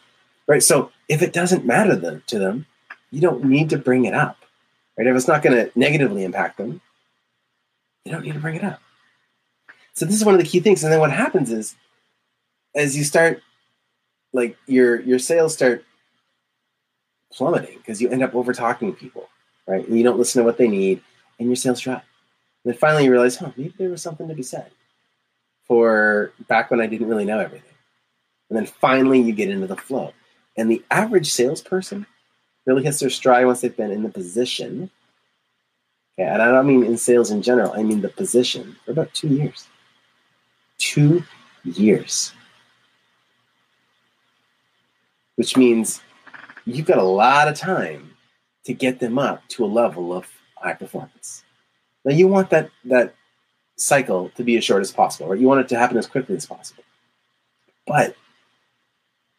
Right. 0.46 0.62
So 0.62 0.92
if 1.10 1.24
it 1.24 1.34
doesn't 1.34 1.66
matter 1.66 1.96
them, 1.96 2.22
to 2.28 2.38
them, 2.38 2.68
you 3.10 3.22
don't 3.22 3.46
need 3.46 3.72
to 3.72 3.78
bring 3.78 4.06
it 4.06 4.14
up. 4.14 4.38
Right. 4.96 5.08
If 5.08 5.16
it's 5.16 5.28
not 5.28 5.42
going 5.42 5.56
to 5.56 5.72
negatively 5.80 6.24
impact 6.24 6.58
them, 6.58 6.80
you 8.06 8.12
don't 8.12 8.24
need 8.24 8.34
to 8.34 8.40
bring 8.40 8.56
it 8.56 8.64
up. 8.64 8.82
So 9.94 10.06
this 10.06 10.16
is 10.16 10.26
one 10.26 10.36
of 10.36 10.42
the 10.42 10.48
key 10.48 10.60
things. 10.60 10.84
And 10.84 10.94
then 10.94 11.00
what 11.00 11.12
happens 11.12 11.52
is, 11.52 11.76
as 12.76 12.96
you 12.96 13.04
start, 13.04 13.42
like 14.32 14.56
your 14.68 15.02
your 15.02 15.20
sales 15.20 15.54
start 15.54 15.86
plummeting 17.32 17.78
because 17.78 18.00
you 18.02 18.10
end 18.10 18.22
up 18.22 18.36
over 18.36 18.54
talking 18.54 18.94
people, 18.94 19.28
right? 19.68 19.88
And 19.88 19.98
you 19.98 20.04
don't 20.04 20.20
listen 20.20 20.42
to 20.42 20.46
what 20.46 20.58
they 20.58 20.68
need, 20.68 21.02
and 21.40 21.48
your 21.48 21.56
sales 21.56 21.80
drop. 21.80 22.04
And 22.64 22.74
then 22.74 22.80
finally 22.80 23.06
you 23.06 23.12
realize, 23.12 23.42
oh, 23.42 23.54
maybe 23.58 23.74
there 23.78 23.90
was 23.90 24.02
something 24.02 24.28
to 24.28 24.36
be 24.36 24.44
said 24.44 24.72
for 25.68 26.32
back 26.48 26.72
when 26.72 26.82
I 26.82 26.88
didn't 26.88 27.08
really 27.08 27.26
know 27.26 27.40
everything. 27.40 27.74
And 28.50 28.58
then 28.58 28.66
finally 28.66 29.22
you 29.22 29.34
get 29.34 29.50
into 29.50 29.68
the 29.68 29.76
flow. 29.76 30.14
And 30.58 30.70
the 30.70 30.84
average 30.92 31.32
salesperson 31.32 32.06
really 32.66 32.84
hits 32.84 33.00
their 33.00 33.10
stride 33.10 33.46
once 33.46 33.62
they've 33.62 33.76
been 33.76 33.92
in 33.92 34.04
the 34.04 34.10
position. 34.10 34.90
Okay, 36.20 36.28
and 36.30 36.42
I 36.42 36.52
don't 36.52 36.68
mean 36.68 36.84
in 36.84 36.98
sales 36.98 37.32
in 37.32 37.42
general, 37.42 37.74
I 37.74 37.84
mean 37.84 38.02
the 38.02 38.10
position 38.10 38.76
for 38.86 38.92
about 38.92 39.14
two 39.14 39.30
years. 39.30 39.68
Two 40.78 41.24
years. 41.64 42.34
Which 45.36 45.58
means 45.58 46.02
you've 46.66 46.86
got 46.86 47.00
a 47.00 47.04
lot 47.04 47.48
of 47.48 47.58
time 47.58 48.16
to 48.66 48.74
get 48.74 49.00
them 49.00 49.18
up 49.18 49.48
to 49.50 49.66
a 49.66 49.68
level 49.68 50.14
of 50.14 50.28
high 50.56 50.74
performance. 50.74 51.44
Now 52.06 52.14
you 52.14 52.28
want 52.28 52.50
that 52.52 52.70
that 52.86 53.16
cycle 53.76 54.30
to 54.36 54.44
be 54.44 54.58
as 54.58 54.64
short 54.64 54.82
as 54.82 54.92
possible, 54.92 55.30
right? 55.30 55.40
You 55.40 55.48
want 55.48 55.62
it 55.62 55.70
to 55.70 55.78
happen 55.78 55.98
as 55.98 56.08
quickly 56.08 56.36
as 56.36 56.46
possible. 56.46 56.84
But 57.86 58.16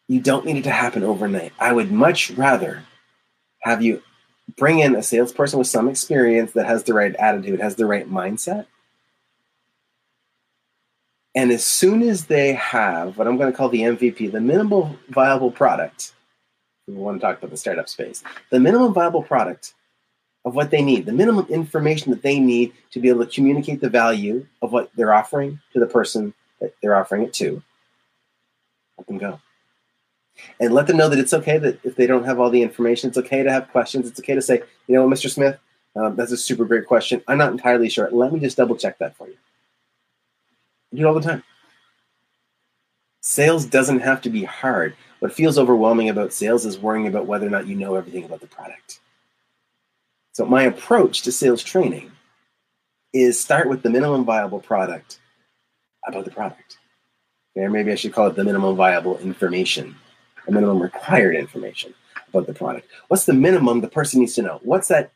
you 0.09 0.21
don't 0.21 0.45
need 0.45 0.57
it 0.57 0.65
to 0.65 0.71
happen 0.71 1.03
overnight. 1.03 1.53
I 1.59 1.73
would 1.73 1.91
much 1.91 2.31
rather 2.31 2.83
have 3.61 3.83
you 3.83 4.03
bring 4.57 4.81
in 4.81 4.95
a 4.95 5.03
salesperson 5.03 5.59
with 5.59 5.69
some 5.69 5.89
experience 5.89 6.53
that 6.53 6.67
has 6.67 6.85
the 6.85 6.95
right 6.95 7.15
attitude, 7.17 7.61
has 7.61 7.77
the 7.77 7.87
right 7.87 8.11
mindset. 8.11 8.67
And 11.35 11.51
as 11.51 11.65
soon 11.65 12.03
as 12.03 12.27
they 12.27 12.53
have 12.53 13.19
what 13.19 13.27
I'm 13.27 13.37
going 13.37 13.51
to 13.51 13.57
call 13.57 13.69
the 13.69 13.81
MVP, 13.81 14.31
the 14.31 14.41
minimal 14.41 14.97
viable 15.09 15.51
product, 15.51 16.13
we 16.87 16.95
want 16.95 17.21
to 17.21 17.27
talk 17.27 17.39
about 17.39 17.51
the 17.51 17.57
startup 17.57 17.89
space, 17.89 18.23
the 18.51 18.61
minimum 18.61 18.93
viable 18.93 19.23
product 19.23 19.75
of 20.45 20.55
what 20.55 20.71
they 20.71 20.83
need, 20.83 21.07
the 21.07 21.13
minimum 21.13 21.47
information 21.49 22.11
that 22.11 22.23
they 22.23 22.39
need 22.39 22.73
to 22.91 23.01
be 23.01 23.09
able 23.09 23.25
to 23.25 23.33
communicate 23.33 23.81
the 23.81 23.89
value 23.89 24.47
of 24.61 24.73
what 24.73 24.91
they're 24.95 25.15
offering 25.15 25.59
to 25.73 25.81
the 25.81 25.87
person 25.87 26.35
that 26.61 26.75
they're 26.83 26.97
offering 26.97 27.23
it 27.23 27.33
to. 27.35 27.63
Let 28.99 29.07
them 29.07 29.19
go. 29.19 29.41
And 30.61 30.75
let 30.75 30.87
them 30.87 30.97
know 30.97 31.09
that 31.09 31.19
it's 31.19 31.33
okay 31.33 31.59
that 31.59 31.79
if 31.85 31.97
they 31.97 32.07
don't 32.07 32.25
have 32.25 32.41
all 32.41 32.51
the 32.51 32.63
information, 32.63 33.09
it's 33.09 33.19
okay 33.19 33.43
to 33.43 33.51
have 33.51 33.71
questions. 33.71 34.09
It's 34.09 34.21
okay 34.21 34.35
to 34.35 34.43
say, 34.43 34.63
you 34.87 34.95
know, 34.95 35.09
Mr. 35.09 35.31
Smith, 35.31 35.59
um, 35.97 36.17
that's 36.17 36.33
a 36.33 36.37
super 36.37 36.65
great 36.65 36.87
question. 36.87 37.23
I'm 37.29 37.39
not 37.39 37.53
entirely 37.53 37.89
sure. 37.89 38.11
Let 38.11 38.33
me 38.33 38.41
just 38.41 38.57
double 38.57 38.77
check 38.77 38.99
that 38.99 39.17
for 39.17 39.29
you. 39.29 39.37
I 40.93 40.97
do 40.97 41.03
it 41.03 41.07
all 41.07 41.15
the 41.15 41.21
time. 41.21 41.43
Sales 43.21 43.65
doesn't 43.65 44.01
have 44.01 44.21
to 44.23 44.31
be 44.31 44.45
hard. 44.45 44.97
What 45.21 45.33
feels 45.33 45.57
overwhelming 45.57 46.11
about 46.11 46.33
sales 46.33 46.67
is 46.67 46.79
worrying 46.79 47.07
about 47.07 47.27
whether 47.27 47.47
or 47.47 47.51
not 47.51 47.67
you 47.67 47.77
know 47.77 47.95
everything 47.95 48.25
about 48.25 48.41
the 48.41 48.47
product. 48.47 49.01
So 50.35 50.45
my 50.45 50.65
approach 50.65 51.23
to 51.23 51.33
sales 51.33 51.63
training 51.63 52.11
is 53.13 53.39
start 53.39 53.69
with 53.69 53.83
the 53.83 53.89
minimum 53.89 54.25
viable 54.25 54.59
product 54.59 55.21
about 56.05 56.25
the 56.25 56.33
product. 56.33 56.79
Or 57.55 57.71
maybe 57.71 57.93
I 57.93 57.95
should 57.95 58.13
call 58.13 58.27
it 58.27 58.35
the 58.35 58.43
minimum 58.43 58.75
viable 58.75 59.17
information, 59.19 59.95
the 60.45 60.51
minimum 60.51 60.83
required 60.83 61.37
information 61.37 61.95
about 62.29 62.49
the 62.49 62.53
product. 62.53 62.89
What's 63.07 63.27
the 63.27 63.33
minimum 63.33 63.81
the 63.81 63.89
person 63.89 64.19
needs 64.19 64.35
to 64.35 64.43
know? 64.43 64.59
What's 64.65 64.89
that? 64.89 65.13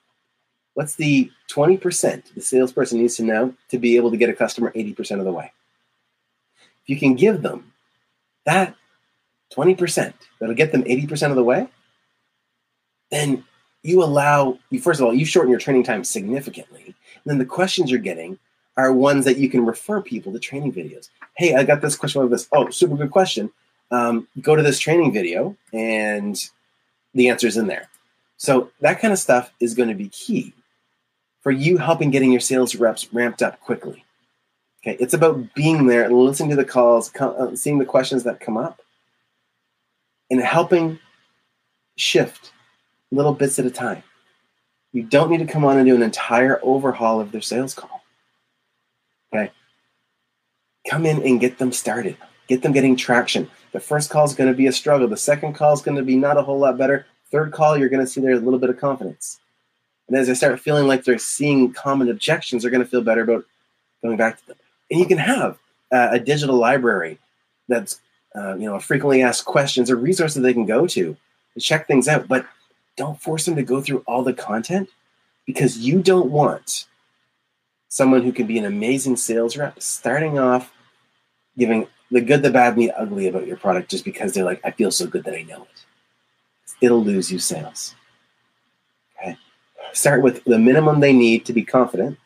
What's 0.75 0.94
the 0.94 1.32
20% 1.50 2.34
the 2.34 2.40
salesperson 2.40 3.00
needs 3.00 3.16
to 3.16 3.25
know 3.25 3.54
to 3.70 3.78
be 3.78 3.96
able 3.96 4.12
to 4.12 4.16
get 4.16 4.30
a 4.30 4.34
customer 4.34 4.70
80% 4.70 5.18
of 5.18 5.25
the 5.25 5.32
way? 5.32 5.50
If 6.84 6.90
you 6.90 6.96
can 6.96 7.16
give 7.16 7.42
them 7.42 7.72
that 8.46 8.76
20% 9.52 10.12
that'll 10.38 10.54
get 10.54 10.70
them 10.70 10.84
80% 10.84 11.30
of 11.30 11.34
the 11.34 11.42
way, 11.42 11.66
then 13.10 13.42
you 13.82 14.02
allow 14.02 14.58
you 14.70 14.80
first 14.80 15.00
of 15.00 15.06
all 15.06 15.14
you 15.14 15.25
shorten 15.25 15.50
your 15.50 15.61
training 15.61 15.85
time 15.85 16.04
significantly. 16.04 16.85
And 16.85 17.25
then 17.25 17.38
the 17.38 17.44
questions 17.44 17.90
you're 17.90 18.00
getting 18.00 18.38
are 18.76 18.92
ones 18.92 19.25
that 19.25 19.38
you 19.38 19.49
can 19.49 19.64
refer 19.64 20.00
people 20.00 20.32
to 20.32 20.38
training 20.38 20.73
videos. 20.73 21.11
Hey 21.37 21.54
i 21.54 21.64
got 21.64 21.80
this 21.80 21.97
question 21.97 22.20
about 22.20 22.30
this. 22.30 22.49
Oh 22.52 22.70
super 22.70 22.97
good 22.97 23.11
question. 23.11 23.50
Um, 23.90 24.28
go 24.42 24.54
to 24.54 24.62
this 24.62 24.78
training 24.78 25.12
video 25.12 25.56
and 25.73 26.38
the 27.14 27.28
answer's 27.28 27.56
in 27.56 27.66
there. 27.66 27.88
So 28.37 28.70
that 28.80 29.00
kind 29.00 29.12
of 29.12 29.18
stuff 29.18 29.52
is 29.61 29.75
going 29.75 29.88
to 29.88 29.94
be 29.94 30.08
key 30.08 30.52
for 31.40 31.50
you 31.50 31.78
helping 31.78 32.11
getting 32.11 32.30
your 32.30 32.40
sales 32.40 32.75
reps 32.75 33.12
ramped 33.12 33.42
up 33.42 33.61
quickly. 33.61 34.04
Okay 34.82 34.97
it's 35.00 35.14
about 35.14 35.54
being 35.54 35.87
there 35.87 36.04
and 36.04 36.16
listening 36.18 36.50
to 36.50 36.56
the 36.56 36.64
calls 36.64 37.14
uh, 37.16 37.54
seeing 37.54 37.78
the 37.78 37.85
questions 37.85 38.25
that 38.25 38.40
come 38.40 38.56
up 38.56 38.82
and 40.30 40.40
helping 40.40 40.99
shift 41.97 42.52
little 43.11 43.33
bits 43.33 43.59
at 43.59 43.67
a 43.67 43.71
time. 43.71 44.03
You 44.93 45.03
don't 45.03 45.31
need 45.31 45.38
to 45.38 45.47
come 45.47 45.65
on 45.65 45.77
and 45.77 45.87
do 45.87 45.95
an 45.95 46.03
entire 46.03 46.61
overhaul 46.62 47.21
of 47.21 47.33
their 47.33 47.41
sales 47.41 47.75
call. 47.75 48.03
Okay? 49.33 49.53
Come 50.88 51.07
in 51.07 51.23
and 51.23 51.41
get 51.41 51.59
them 51.59 51.73
started. 51.73 52.17
Get 52.49 52.62
them 52.62 52.73
getting 52.73 52.97
traction. 52.97 53.50
The 53.73 53.81
first 53.81 54.11
call 54.11 54.25
is 54.25 54.35
going 54.35 54.50
to 54.50 54.57
be 54.57 54.67
a 54.67 54.73
struggle. 54.73 55.07
The 55.07 55.17
second 55.17 55.55
call 55.55 55.75
is 55.75 55.83
going 55.83 55.99
to 55.99 56.03
be 56.03 56.17
not 56.17 56.38
a 56.38 56.43
whole 56.43 56.59
lot 56.59 56.79
better. 56.79 57.07
Third 57.31 57.53
call, 57.53 57.77
you're 57.77 57.91
going 57.91 58.05
to 58.05 58.11
see 58.11 58.21
there's 58.21 58.41
a 58.41 58.45
little 58.45 58.59
bit 58.59 58.71
of 58.71 58.79
confidence. 58.79 59.38
And 60.09 60.17
as 60.17 60.27
they 60.27 60.35
start 60.35 60.59
feeling 60.59 60.87
like 60.87 61.05
they're 61.05 61.19
seeing 61.19 61.75
common 61.75 62.09
objections, 62.09 62.62
they're 62.62 62.71
going 62.71 62.83
to 62.83 62.88
feel 62.88 63.03
better 63.03 63.23
about 63.23 63.45
going 64.03 64.17
back 64.17 64.41
to 64.41 64.47
them. 64.47 64.57
And 64.91 64.99
you 64.99 65.07
can 65.07 65.19
have 65.19 65.59
uh, 65.93 66.09
a 66.12 66.19
digital 66.19 66.57
library 66.57 67.19
that's 67.69 68.00
uh, 68.35 68.55
you 68.57 68.65
know 68.65 68.79
frequently 68.79 69.23
asked 69.23 69.45
questions 69.45 69.91
or 69.91 69.97
resources 69.97 70.43
they 70.43 70.55
can 70.55 70.67
go 70.67 70.87
to 70.87 71.17
to 71.55 71.61
check 71.61 71.87
things 71.87 72.09
out. 72.09 72.29
But 72.29 72.47
don't 72.99 73.23
force 73.23 73.47
them 73.47 73.57
to 73.57 73.62
go 73.62 73.81
through 73.81 74.02
all 74.07 74.23
the 74.23 74.35
content 74.35 74.90
because 75.47 75.78
you 75.78 76.02
don't 76.02 76.31
want 76.31 76.87
someone 77.88 78.23
who 78.23 78.33
can 78.33 78.47
be 78.47 78.59
an 78.59 78.67
amazing 78.67 79.17
sales 79.17 79.57
rep 79.57 79.81
starting 79.81 80.38
off 80.38 80.71
giving 81.57 81.87
the 82.11 82.21
good, 82.21 82.43
the 82.43 82.50
bad, 82.50 82.75
and 82.75 82.83
the 82.83 82.90
ugly 82.93 83.28
about 83.28 83.47
your 83.47 83.57
product 83.57 83.90
just 83.90 84.05
because 84.05 84.33
they're 84.33 84.45
like, 84.45 84.61
I 84.64 84.71
feel 84.71 84.90
so 84.90 85.07
good 85.07 85.25
that 85.25 85.35
I 85.35 85.43
know 85.43 85.62
it. 85.62 85.85
It'll 86.81 87.02
lose 87.02 87.31
you 87.31 87.38
sales. 87.38 87.95
Okay. 89.17 89.37
Start 89.93 90.23
with 90.23 90.45
the 90.45 90.59
minimum 90.59 91.00
they 91.00 91.12
need 91.12 91.45
to 91.47 91.52
be 91.52 91.64
confident 91.64 92.19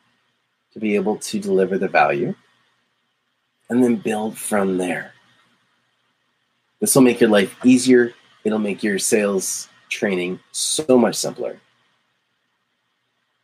to 0.73 0.81
be 0.81 0.95
able 0.95 1.19
to 1.19 1.39
deliver 1.39 1.77
the 1.79 1.89
value, 1.89 2.35
and 3.69 3.85
then 3.85 3.97
build 3.97 4.39
from 4.39 4.79
there. 4.79 5.13
This 6.81 6.95
will 6.95 7.03
make 7.03 7.21
your 7.21 7.31
life 7.31 7.55
easier. 7.65 8.15
It'll 8.45 8.59
make 8.59 8.83
your 8.83 8.99
sales 8.99 9.69
training 9.93 10.41
so 10.51 10.99
much 10.99 11.15
simpler. 11.15 11.61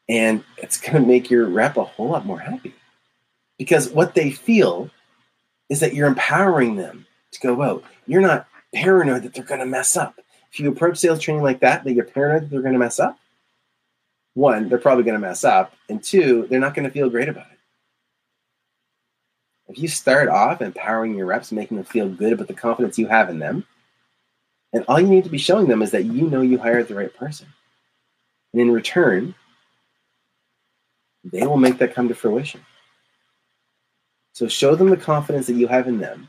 And 0.08 0.42
it's 0.56 0.80
going 0.80 0.94
to 0.94 1.06
make 1.06 1.30
your 1.30 1.46
rep 1.46 1.76
a 1.76 1.84
whole 1.84 2.08
lot 2.08 2.26
more 2.26 2.38
happy 2.38 2.74
because 3.58 3.90
what 3.90 4.14
they 4.14 4.30
feel 4.30 4.90
is 5.68 5.80
that 5.80 5.94
you're 5.94 6.08
empowering 6.08 6.76
them 6.76 7.06
to 7.32 7.40
go 7.40 7.60
out. 7.62 7.84
You're 8.06 8.22
not 8.22 8.48
paranoid 8.74 9.22
that 9.22 9.34
they're 9.34 9.44
going 9.44 9.60
to 9.60 9.66
mess 9.66 9.96
up. 9.96 10.18
If 10.50 10.58
you 10.58 10.70
approach 10.70 10.98
sales 10.98 11.20
training 11.20 11.42
like 11.42 11.60
that, 11.60 11.84
that 11.84 11.92
you're 11.92 12.04
paranoid 12.04 12.44
that 12.44 12.50
they're 12.50 12.62
going 12.62 12.72
to 12.72 12.78
mess 12.78 12.98
up, 12.98 13.18
one, 14.34 14.68
they're 14.68 14.78
probably 14.78 15.04
going 15.04 15.20
to 15.20 15.26
mess 15.26 15.44
up. 15.44 15.74
And 15.88 16.02
two, 16.02 16.46
they're 16.48 16.60
not 16.60 16.74
going 16.74 16.86
to 16.86 16.92
feel 16.92 17.10
great 17.10 17.28
about 17.28 17.46
it. 17.52 17.58
If 19.68 19.78
you 19.78 19.88
start 19.88 20.28
off 20.30 20.62
empowering 20.62 21.14
your 21.14 21.26
reps, 21.26 21.52
making 21.52 21.76
them 21.76 21.84
feel 21.84 22.08
good 22.08 22.32
about 22.32 22.48
the 22.48 22.54
confidence 22.54 22.98
you 22.98 23.08
have 23.08 23.28
in 23.28 23.38
them, 23.38 23.66
and 24.72 24.84
all 24.87 25.00
you 25.00 25.06
need 25.06 25.25
to 25.25 25.30
be 25.30 25.38
showing 25.38 25.66
them 25.66 25.82
is 25.82 25.90
that 25.92 26.04
you 26.04 26.28
know 26.28 26.42
you 26.42 26.58
hired 26.58 26.88
the 26.88 26.94
right 26.94 27.14
person. 27.14 27.46
And 28.52 28.62
in 28.62 28.70
return, 28.70 29.34
they 31.25 31.46
will 31.46 31.56
make 31.56 31.78
that 31.78 31.94
come 31.94 32.08
to 32.08 32.14
fruition. 32.14 32.60
So 34.32 34.46
show 34.48 34.75
them 34.75 34.90
the 34.90 34.96
confidence 34.96 35.46
that 35.46 35.54
you 35.54 35.66
have 35.66 35.88
in 35.88 35.98
them. 35.98 36.28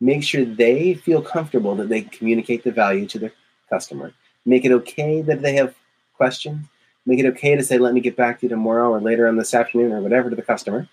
Make 0.00 0.22
sure 0.22 0.44
they 0.44 0.94
feel 0.94 1.22
comfortable 1.22 1.74
that 1.76 1.88
they 1.88 2.02
communicate 2.02 2.64
the 2.64 2.72
value 2.72 3.06
to 3.06 3.18
their 3.18 3.32
customer. 3.70 4.12
Make 4.44 4.64
it 4.64 4.72
okay 4.72 5.22
that 5.22 5.42
they 5.42 5.54
have 5.54 5.74
questions. 6.14 6.66
Make 7.06 7.20
it 7.20 7.26
okay 7.26 7.56
to 7.56 7.64
say, 7.64 7.78
let 7.78 7.94
me 7.94 8.00
get 8.00 8.16
back 8.16 8.40
to 8.40 8.46
you 8.46 8.50
tomorrow 8.50 8.90
or 8.90 9.00
later 9.00 9.26
on 9.28 9.36
this 9.36 9.54
afternoon 9.54 9.92
or 9.92 10.00
whatever 10.00 10.30
to 10.30 10.36
the 10.36 10.42
customer. 10.42 10.88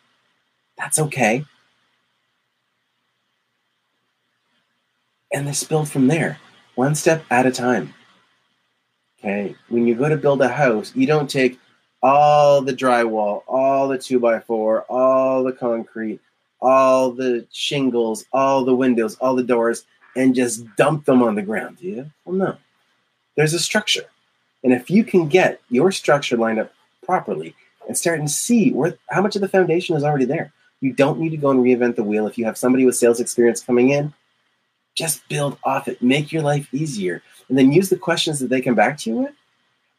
That's 0.77 0.99
okay. 0.99 1.45
And 5.31 5.47
this 5.47 5.63
build 5.63 5.89
from 5.89 6.07
there, 6.07 6.39
one 6.79 6.95
step 6.95 7.25
at 7.29 7.45
a 7.45 7.51
time. 7.51 7.93
Okay. 9.19 9.53
When 9.67 9.85
you 9.85 9.95
go 9.95 10.07
to 10.07 10.15
build 10.15 10.41
a 10.41 10.47
house, 10.47 10.93
you 10.95 11.05
don't 11.05 11.29
take 11.29 11.59
all 12.01 12.61
the 12.61 12.73
drywall, 12.73 13.43
all 13.47 13.89
the 13.89 13.97
two 13.97 14.17
by 14.17 14.39
four, 14.39 14.83
all 14.83 15.43
the 15.43 15.51
concrete, 15.51 16.21
all 16.61 17.11
the 17.11 17.45
shingles, 17.51 18.23
all 18.31 18.63
the 18.63 18.73
windows, 18.73 19.15
all 19.15 19.35
the 19.35 19.43
doors, 19.43 19.83
and 20.15 20.33
just 20.33 20.63
dump 20.77 21.03
them 21.03 21.21
on 21.21 21.35
the 21.35 21.41
ground, 21.41 21.79
do 21.79 21.87
you? 21.87 22.11
Well, 22.23 22.37
no. 22.37 22.57
There's 23.35 23.53
a 23.53 23.59
structure. 23.59 24.05
And 24.63 24.71
if 24.71 24.89
you 24.89 25.03
can 25.03 25.27
get 25.27 25.59
your 25.69 25.91
structure 25.91 26.37
lined 26.37 26.59
up 26.59 26.71
properly 27.03 27.55
and 27.89 27.97
start 27.97 28.19
and 28.19 28.31
see 28.31 28.71
where 28.71 28.97
how 29.09 29.21
much 29.21 29.35
of 29.35 29.41
the 29.41 29.49
foundation 29.49 29.97
is 29.97 30.03
already 30.05 30.25
there. 30.25 30.53
You 30.79 30.93
don't 30.93 31.19
need 31.19 31.31
to 31.31 31.37
go 31.37 31.49
and 31.49 31.59
reinvent 31.59 31.97
the 31.97 32.03
wheel. 32.03 32.25
If 32.25 32.37
you 32.37 32.45
have 32.45 32.57
somebody 32.57 32.85
with 32.85 32.95
sales 32.95 33.19
experience 33.19 33.61
coming 33.61 33.89
in, 33.89 34.13
just 34.99 35.27
build 35.29 35.57
off 35.63 35.87
it. 35.87 36.01
Make 36.01 36.33
your 36.33 36.41
life 36.41 36.67
easier. 36.73 37.23
And 37.47 37.57
then 37.57 37.71
use 37.71 37.89
the 37.89 37.97
questions 37.97 38.39
that 38.39 38.49
they 38.49 38.59
come 38.59 38.75
back 38.75 38.97
to 38.99 39.09
you 39.09 39.15
with 39.15 39.33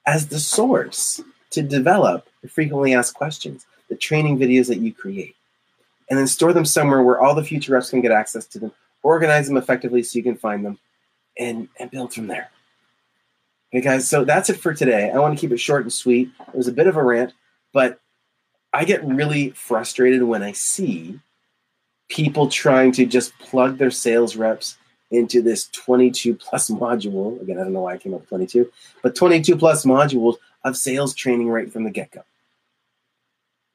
as 0.07 0.29
the 0.29 0.39
source 0.39 1.23
to 1.51 1.63
develop 1.63 2.29
the 2.43 2.49
frequently 2.49 2.95
asked 2.95 3.15
questions, 3.15 3.67
the 3.89 3.97
training 3.97 4.39
videos 4.39 4.69
that 4.69 4.79
you 4.79 4.93
create. 4.93 5.35
And 6.11 6.19
then 6.19 6.27
store 6.27 6.53
them 6.53 6.67
somewhere 6.67 7.03
where 7.03 7.19
all 7.19 7.35
the 7.35 7.43
future 7.43 7.73
reps 7.73 7.91
can 7.91 8.03
get 8.03 8.13
access 8.13 8.45
to 8.49 8.59
them. 8.59 8.73
Organize 9.03 9.49
them 9.49 9.57
effectively 9.57 10.03
so 10.03 10.19
you 10.19 10.23
can 10.23 10.37
find 10.37 10.65
them 10.65 10.79
and, 11.39 11.69
and 11.79 11.91
build 11.91 12.13
from 12.13 12.27
there. 12.27 12.51
Okay, 13.73 13.83
guys, 13.83 14.07
so 14.07 14.25
that's 14.25 14.51
it 14.51 14.61
for 14.61 14.75
today. 14.75 15.11
I 15.11 15.19
want 15.19 15.35
to 15.35 15.41
keep 15.41 15.53
it 15.53 15.59
short 15.59 15.83
and 15.83 15.93
sweet. 15.93 16.29
It 16.49 16.57
was 16.57 16.69
a 16.69 16.73
bit 16.73 16.89
of 16.89 16.97
a 16.97 17.03
rant, 17.03 17.33
but 17.73 18.01
I 18.73 18.85
get 18.85 19.05
really 19.05 19.51
frustrated 19.51 20.25
when 20.25 20.43
I 20.43 20.53
see 20.53 21.21
people 22.09 22.49
trying 22.49 22.93
to 22.93 23.07
just 23.07 23.33
plug 23.39 23.79
their 23.79 23.93
sales 23.93 24.37
reps 24.37 24.77
into 25.11 25.43
this 25.43 25.69
22 25.69 26.35
plus 26.35 26.71
module. 26.71 27.41
Again, 27.43 27.59
I 27.59 27.65
don't 27.65 27.73
know 27.73 27.83
why 27.83 27.95
I 27.95 27.99
came 27.99 28.15
up 28.15 28.21
with 28.21 28.29
22, 28.29 28.71
but 29.03 29.15
22 29.15 29.57
plus 29.57 29.85
modules 29.85 30.37
of 30.65 30.77
sales 30.77 31.15
training 31.15 31.49
right 31.49 31.73
from 31.73 31.85
the 31.85 31.91
get 31.91 32.11
go. 32.11 32.23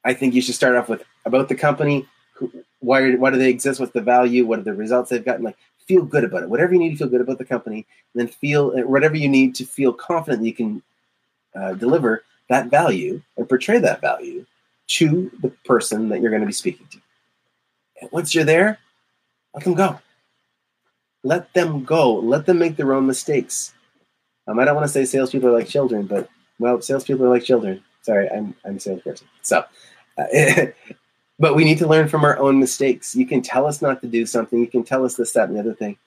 I 0.04 0.14
think 0.14 0.36
you 0.36 0.42
should 0.42 0.56
start 0.56 0.76
off 0.76 0.88
with 0.88 1.04
about 1.26 1.50
the 1.50 1.56
company, 1.56 2.06
why, 2.80 3.16
why 3.16 3.32
do 3.32 3.38
they 3.38 3.50
exist, 3.50 3.80
what's 3.80 3.94
the 3.94 4.02
value, 4.02 4.46
what 4.46 4.60
are 4.60 4.64
the 4.64 4.74
results 4.74 5.10
they've 5.10 5.26
gotten. 5.26 5.44
Like, 5.44 5.58
feel 5.88 6.04
good 6.04 6.24
about 6.24 6.44
it. 6.44 6.50
Whatever 6.50 6.74
you 6.74 6.80
need 6.80 6.92
to 6.92 6.98
feel 6.98 7.08
good 7.08 7.22
about 7.22 7.40
the 7.40 7.46
company, 7.46 7.86
and 8.14 8.22
then 8.22 8.28
feel 8.28 8.74
uh, 8.78 8.88
whatever 8.88 9.16
you 9.16 9.30
need 9.30 9.56
to 9.56 9.66
feel 9.66 9.94
confident 9.94 10.42
that 10.42 10.48
you 10.48 10.54
can 10.54 10.84
uh, 11.56 11.74
deliver 11.74 12.24
that 12.50 12.68
value 12.68 13.22
and 13.38 13.50
portray 13.50 13.80
that 13.80 14.02
value 14.02 14.46
to 14.88 15.32
the 15.42 15.50
person 15.66 16.10
that 16.10 16.22
you're 16.22 16.30
going 16.30 16.42
to 16.42 16.48
be 16.48 16.54
speaking 16.54 16.86
to. 16.92 17.00
And 18.02 18.12
once 18.12 18.36
you're 18.36 18.44
there, 18.44 18.78
let 19.54 19.64
them 19.64 19.74
go. 19.74 20.00
Let 21.26 21.52
them 21.54 21.84
go. 21.84 22.14
Let 22.14 22.46
them 22.46 22.60
make 22.60 22.78
their 22.78 22.94
own 22.94 23.08
mistakes. 23.08 23.74
Um, 24.48 24.60
I 24.60 24.66
don't 24.66 24.76
want 24.76 24.86
to 24.86 24.94
say 24.94 25.06
salespeople 25.06 25.50
are 25.50 25.58
like 25.58 25.68
children, 25.68 26.06
but 26.06 26.30
well, 26.60 26.80
salespeople 26.80 27.26
are 27.26 27.30
like 27.30 27.44
children. 27.44 27.84
Sorry, 28.04 28.30
I'm 28.30 28.56
I'm 28.64 28.78
a 28.78 28.80
salesperson. 28.80 29.28
So, 29.42 29.66
uh, 30.20 30.66
but 31.40 31.56
we 31.56 31.64
need 31.64 31.80
to 31.80 31.88
learn 31.88 32.10
from 32.10 32.24
our 32.24 32.38
own 32.38 32.60
mistakes. 32.60 33.16
You 33.16 33.26
can 33.26 33.42
tell 33.42 33.66
us 33.66 33.82
not 33.82 34.02
to 34.02 34.08
do 34.08 34.28
something. 34.28 34.60
You 34.60 34.68
can 34.68 34.84
tell 34.84 35.04
us 35.04 35.16
this, 35.16 35.34
that, 35.34 35.50
and 35.50 35.56
the 35.56 35.62
other 35.62 35.74
thing. 35.74 35.98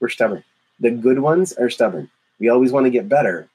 We're 0.00 0.08
stubborn. 0.08 0.42
The 0.80 0.90
good 0.90 1.20
ones 1.20 1.52
are 1.52 1.70
stubborn. 1.70 2.10
We 2.40 2.48
always 2.48 2.72
want 2.72 2.86
to 2.86 2.90
get 2.90 3.08
better. 3.08 3.48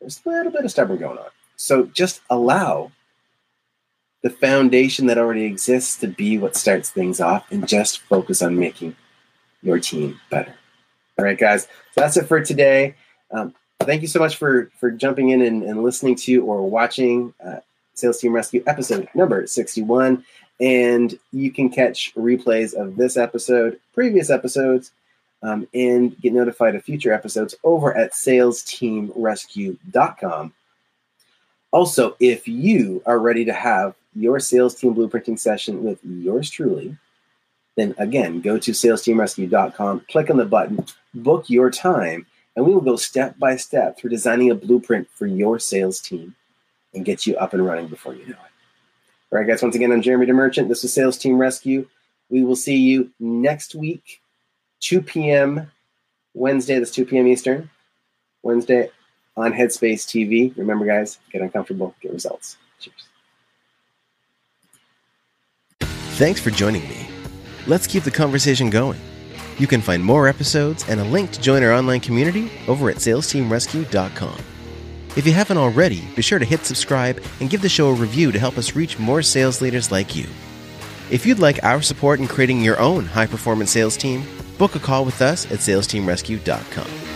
There's 0.00 0.20
a 0.26 0.28
little 0.28 0.50
bit 0.50 0.64
of 0.64 0.72
stubborn 0.72 0.98
going 0.98 1.18
on. 1.18 1.30
So 1.54 1.84
just 1.84 2.20
allow 2.28 2.90
the 4.22 4.30
foundation 4.30 5.06
that 5.06 5.18
already 5.18 5.44
exists 5.44 5.96
to 5.98 6.08
be 6.08 6.36
what 6.36 6.56
starts 6.56 6.90
things 6.90 7.20
off 7.20 7.46
and 7.52 7.68
just 7.68 8.00
focus 8.00 8.42
on 8.42 8.58
making 8.58 8.96
your 9.66 9.80
team 9.80 10.20
better. 10.30 10.54
All 11.18 11.24
right, 11.24 11.38
guys. 11.38 11.64
So 11.92 12.00
that's 12.00 12.16
it 12.16 12.26
for 12.26 12.40
today. 12.40 12.94
Um, 13.30 13.54
thank 13.80 14.00
you 14.02 14.08
so 14.08 14.20
much 14.20 14.36
for 14.36 14.70
for 14.78 14.90
jumping 14.90 15.30
in 15.30 15.40
and, 15.42 15.64
and 15.64 15.82
listening 15.82 16.14
to 16.16 16.44
or 16.44 16.68
watching 16.68 17.32
uh, 17.44 17.60
Sales 17.94 18.20
Team 18.20 18.32
Rescue 18.32 18.62
episode 18.66 19.08
number 19.14 19.46
61. 19.46 20.24
And 20.58 21.18
you 21.32 21.50
can 21.50 21.68
catch 21.68 22.14
replays 22.14 22.72
of 22.72 22.96
this 22.96 23.18
episode, 23.18 23.78
previous 23.92 24.30
episodes, 24.30 24.90
um, 25.42 25.68
and 25.74 26.18
get 26.20 26.32
notified 26.32 26.74
of 26.74 26.82
future 26.84 27.12
episodes 27.12 27.54
over 27.62 27.94
at 27.94 28.12
salesteamrescue.com. 28.12 30.54
Also, 31.72 32.16
if 32.20 32.48
you 32.48 33.02
are 33.04 33.18
ready 33.18 33.44
to 33.44 33.52
have 33.52 33.94
your 34.14 34.40
sales 34.40 34.74
team 34.74 34.94
blueprinting 34.94 35.38
session 35.38 35.84
with 35.84 36.02
yours 36.02 36.48
truly, 36.48 36.96
then 37.76 37.94
again, 37.98 38.40
go 38.40 38.58
to 38.58 38.72
salesteamrescue.com, 38.72 40.06
click 40.10 40.30
on 40.30 40.38
the 40.38 40.44
button, 40.44 40.84
book 41.14 41.48
your 41.48 41.70
time, 41.70 42.26
and 42.56 42.66
we 42.66 42.72
will 42.72 42.80
go 42.80 42.96
step 42.96 43.38
by 43.38 43.56
step 43.56 43.98
through 43.98 44.10
designing 44.10 44.50
a 44.50 44.54
blueprint 44.54 45.08
for 45.10 45.26
your 45.26 45.58
sales 45.58 46.00
team 46.00 46.34
and 46.94 47.04
get 47.04 47.26
you 47.26 47.36
up 47.36 47.52
and 47.52 47.64
running 47.64 47.86
before 47.86 48.14
you 48.14 48.26
know 48.26 48.32
it. 48.32 49.32
All 49.32 49.38
right, 49.38 49.46
guys, 49.46 49.62
once 49.62 49.76
again, 49.76 49.92
I'm 49.92 50.02
Jeremy 50.02 50.26
DeMerchant. 50.26 50.68
This 50.68 50.84
is 50.84 50.92
Sales 50.92 51.18
Team 51.18 51.36
Rescue. 51.36 51.86
We 52.30 52.44
will 52.44 52.56
see 52.56 52.76
you 52.76 53.10
next 53.20 53.74
week, 53.74 54.22
2 54.80 55.02
p.m. 55.02 55.70
Wednesday, 56.32 56.78
that's 56.78 56.90
2 56.90 57.04
p.m. 57.04 57.26
Eastern, 57.26 57.70
Wednesday 58.42 58.90
on 59.36 59.52
Headspace 59.52 60.06
TV. 60.06 60.56
Remember, 60.56 60.86
guys, 60.86 61.18
get 61.30 61.42
uncomfortable, 61.42 61.94
get 62.00 62.12
results. 62.12 62.56
Cheers. 62.80 63.08
Thanks 66.16 66.40
for 66.40 66.50
joining 66.50 66.88
me. 66.88 67.05
Let's 67.66 67.86
keep 67.86 68.04
the 68.04 68.10
conversation 68.12 68.70
going. 68.70 69.00
You 69.58 69.66
can 69.66 69.80
find 69.80 70.04
more 70.04 70.28
episodes 70.28 70.84
and 70.88 71.00
a 71.00 71.04
link 71.04 71.32
to 71.32 71.40
join 71.40 71.64
our 71.64 71.72
online 71.72 72.00
community 72.00 72.50
over 72.68 72.90
at 72.90 72.96
salesteamrescue.com. 72.96 74.38
If 75.16 75.26
you 75.26 75.32
haven't 75.32 75.56
already, 75.56 76.02
be 76.14 76.22
sure 76.22 76.38
to 76.38 76.44
hit 76.44 76.64
subscribe 76.64 77.20
and 77.40 77.50
give 77.50 77.62
the 77.62 77.68
show 77.68 77.88
a 77.88 77.94
review 77.94 78.30
to 78.30 78.38
help 78.38 78.58
us 78.58 78.76
reach 78.76 78.98
more 78.98 79.22
sales 79.22 79.60
leaders 79.60 79.90
like 79.90 80.14
you. 80.14 80.26
If 81.10 81.24
you'd 81.26 81.38
like 81.38 81.64
our 81.64 81.82
support 81.82 82.20
in 82.20 82.28
creating 82.28 82.60
your 82.60 82.78
own 82.78 83.06
high 83.06 83.26
performance 83.26 83.70
sales 83.70 83.96
team, 83.96 84.24
book 84.58 84.74
a 84.74 84.78
call 84.78 85.04
with 85.04 85.22
us 85.22 85.46
at 85.46 85.58
salesteamrescue.com. 85.58 87.15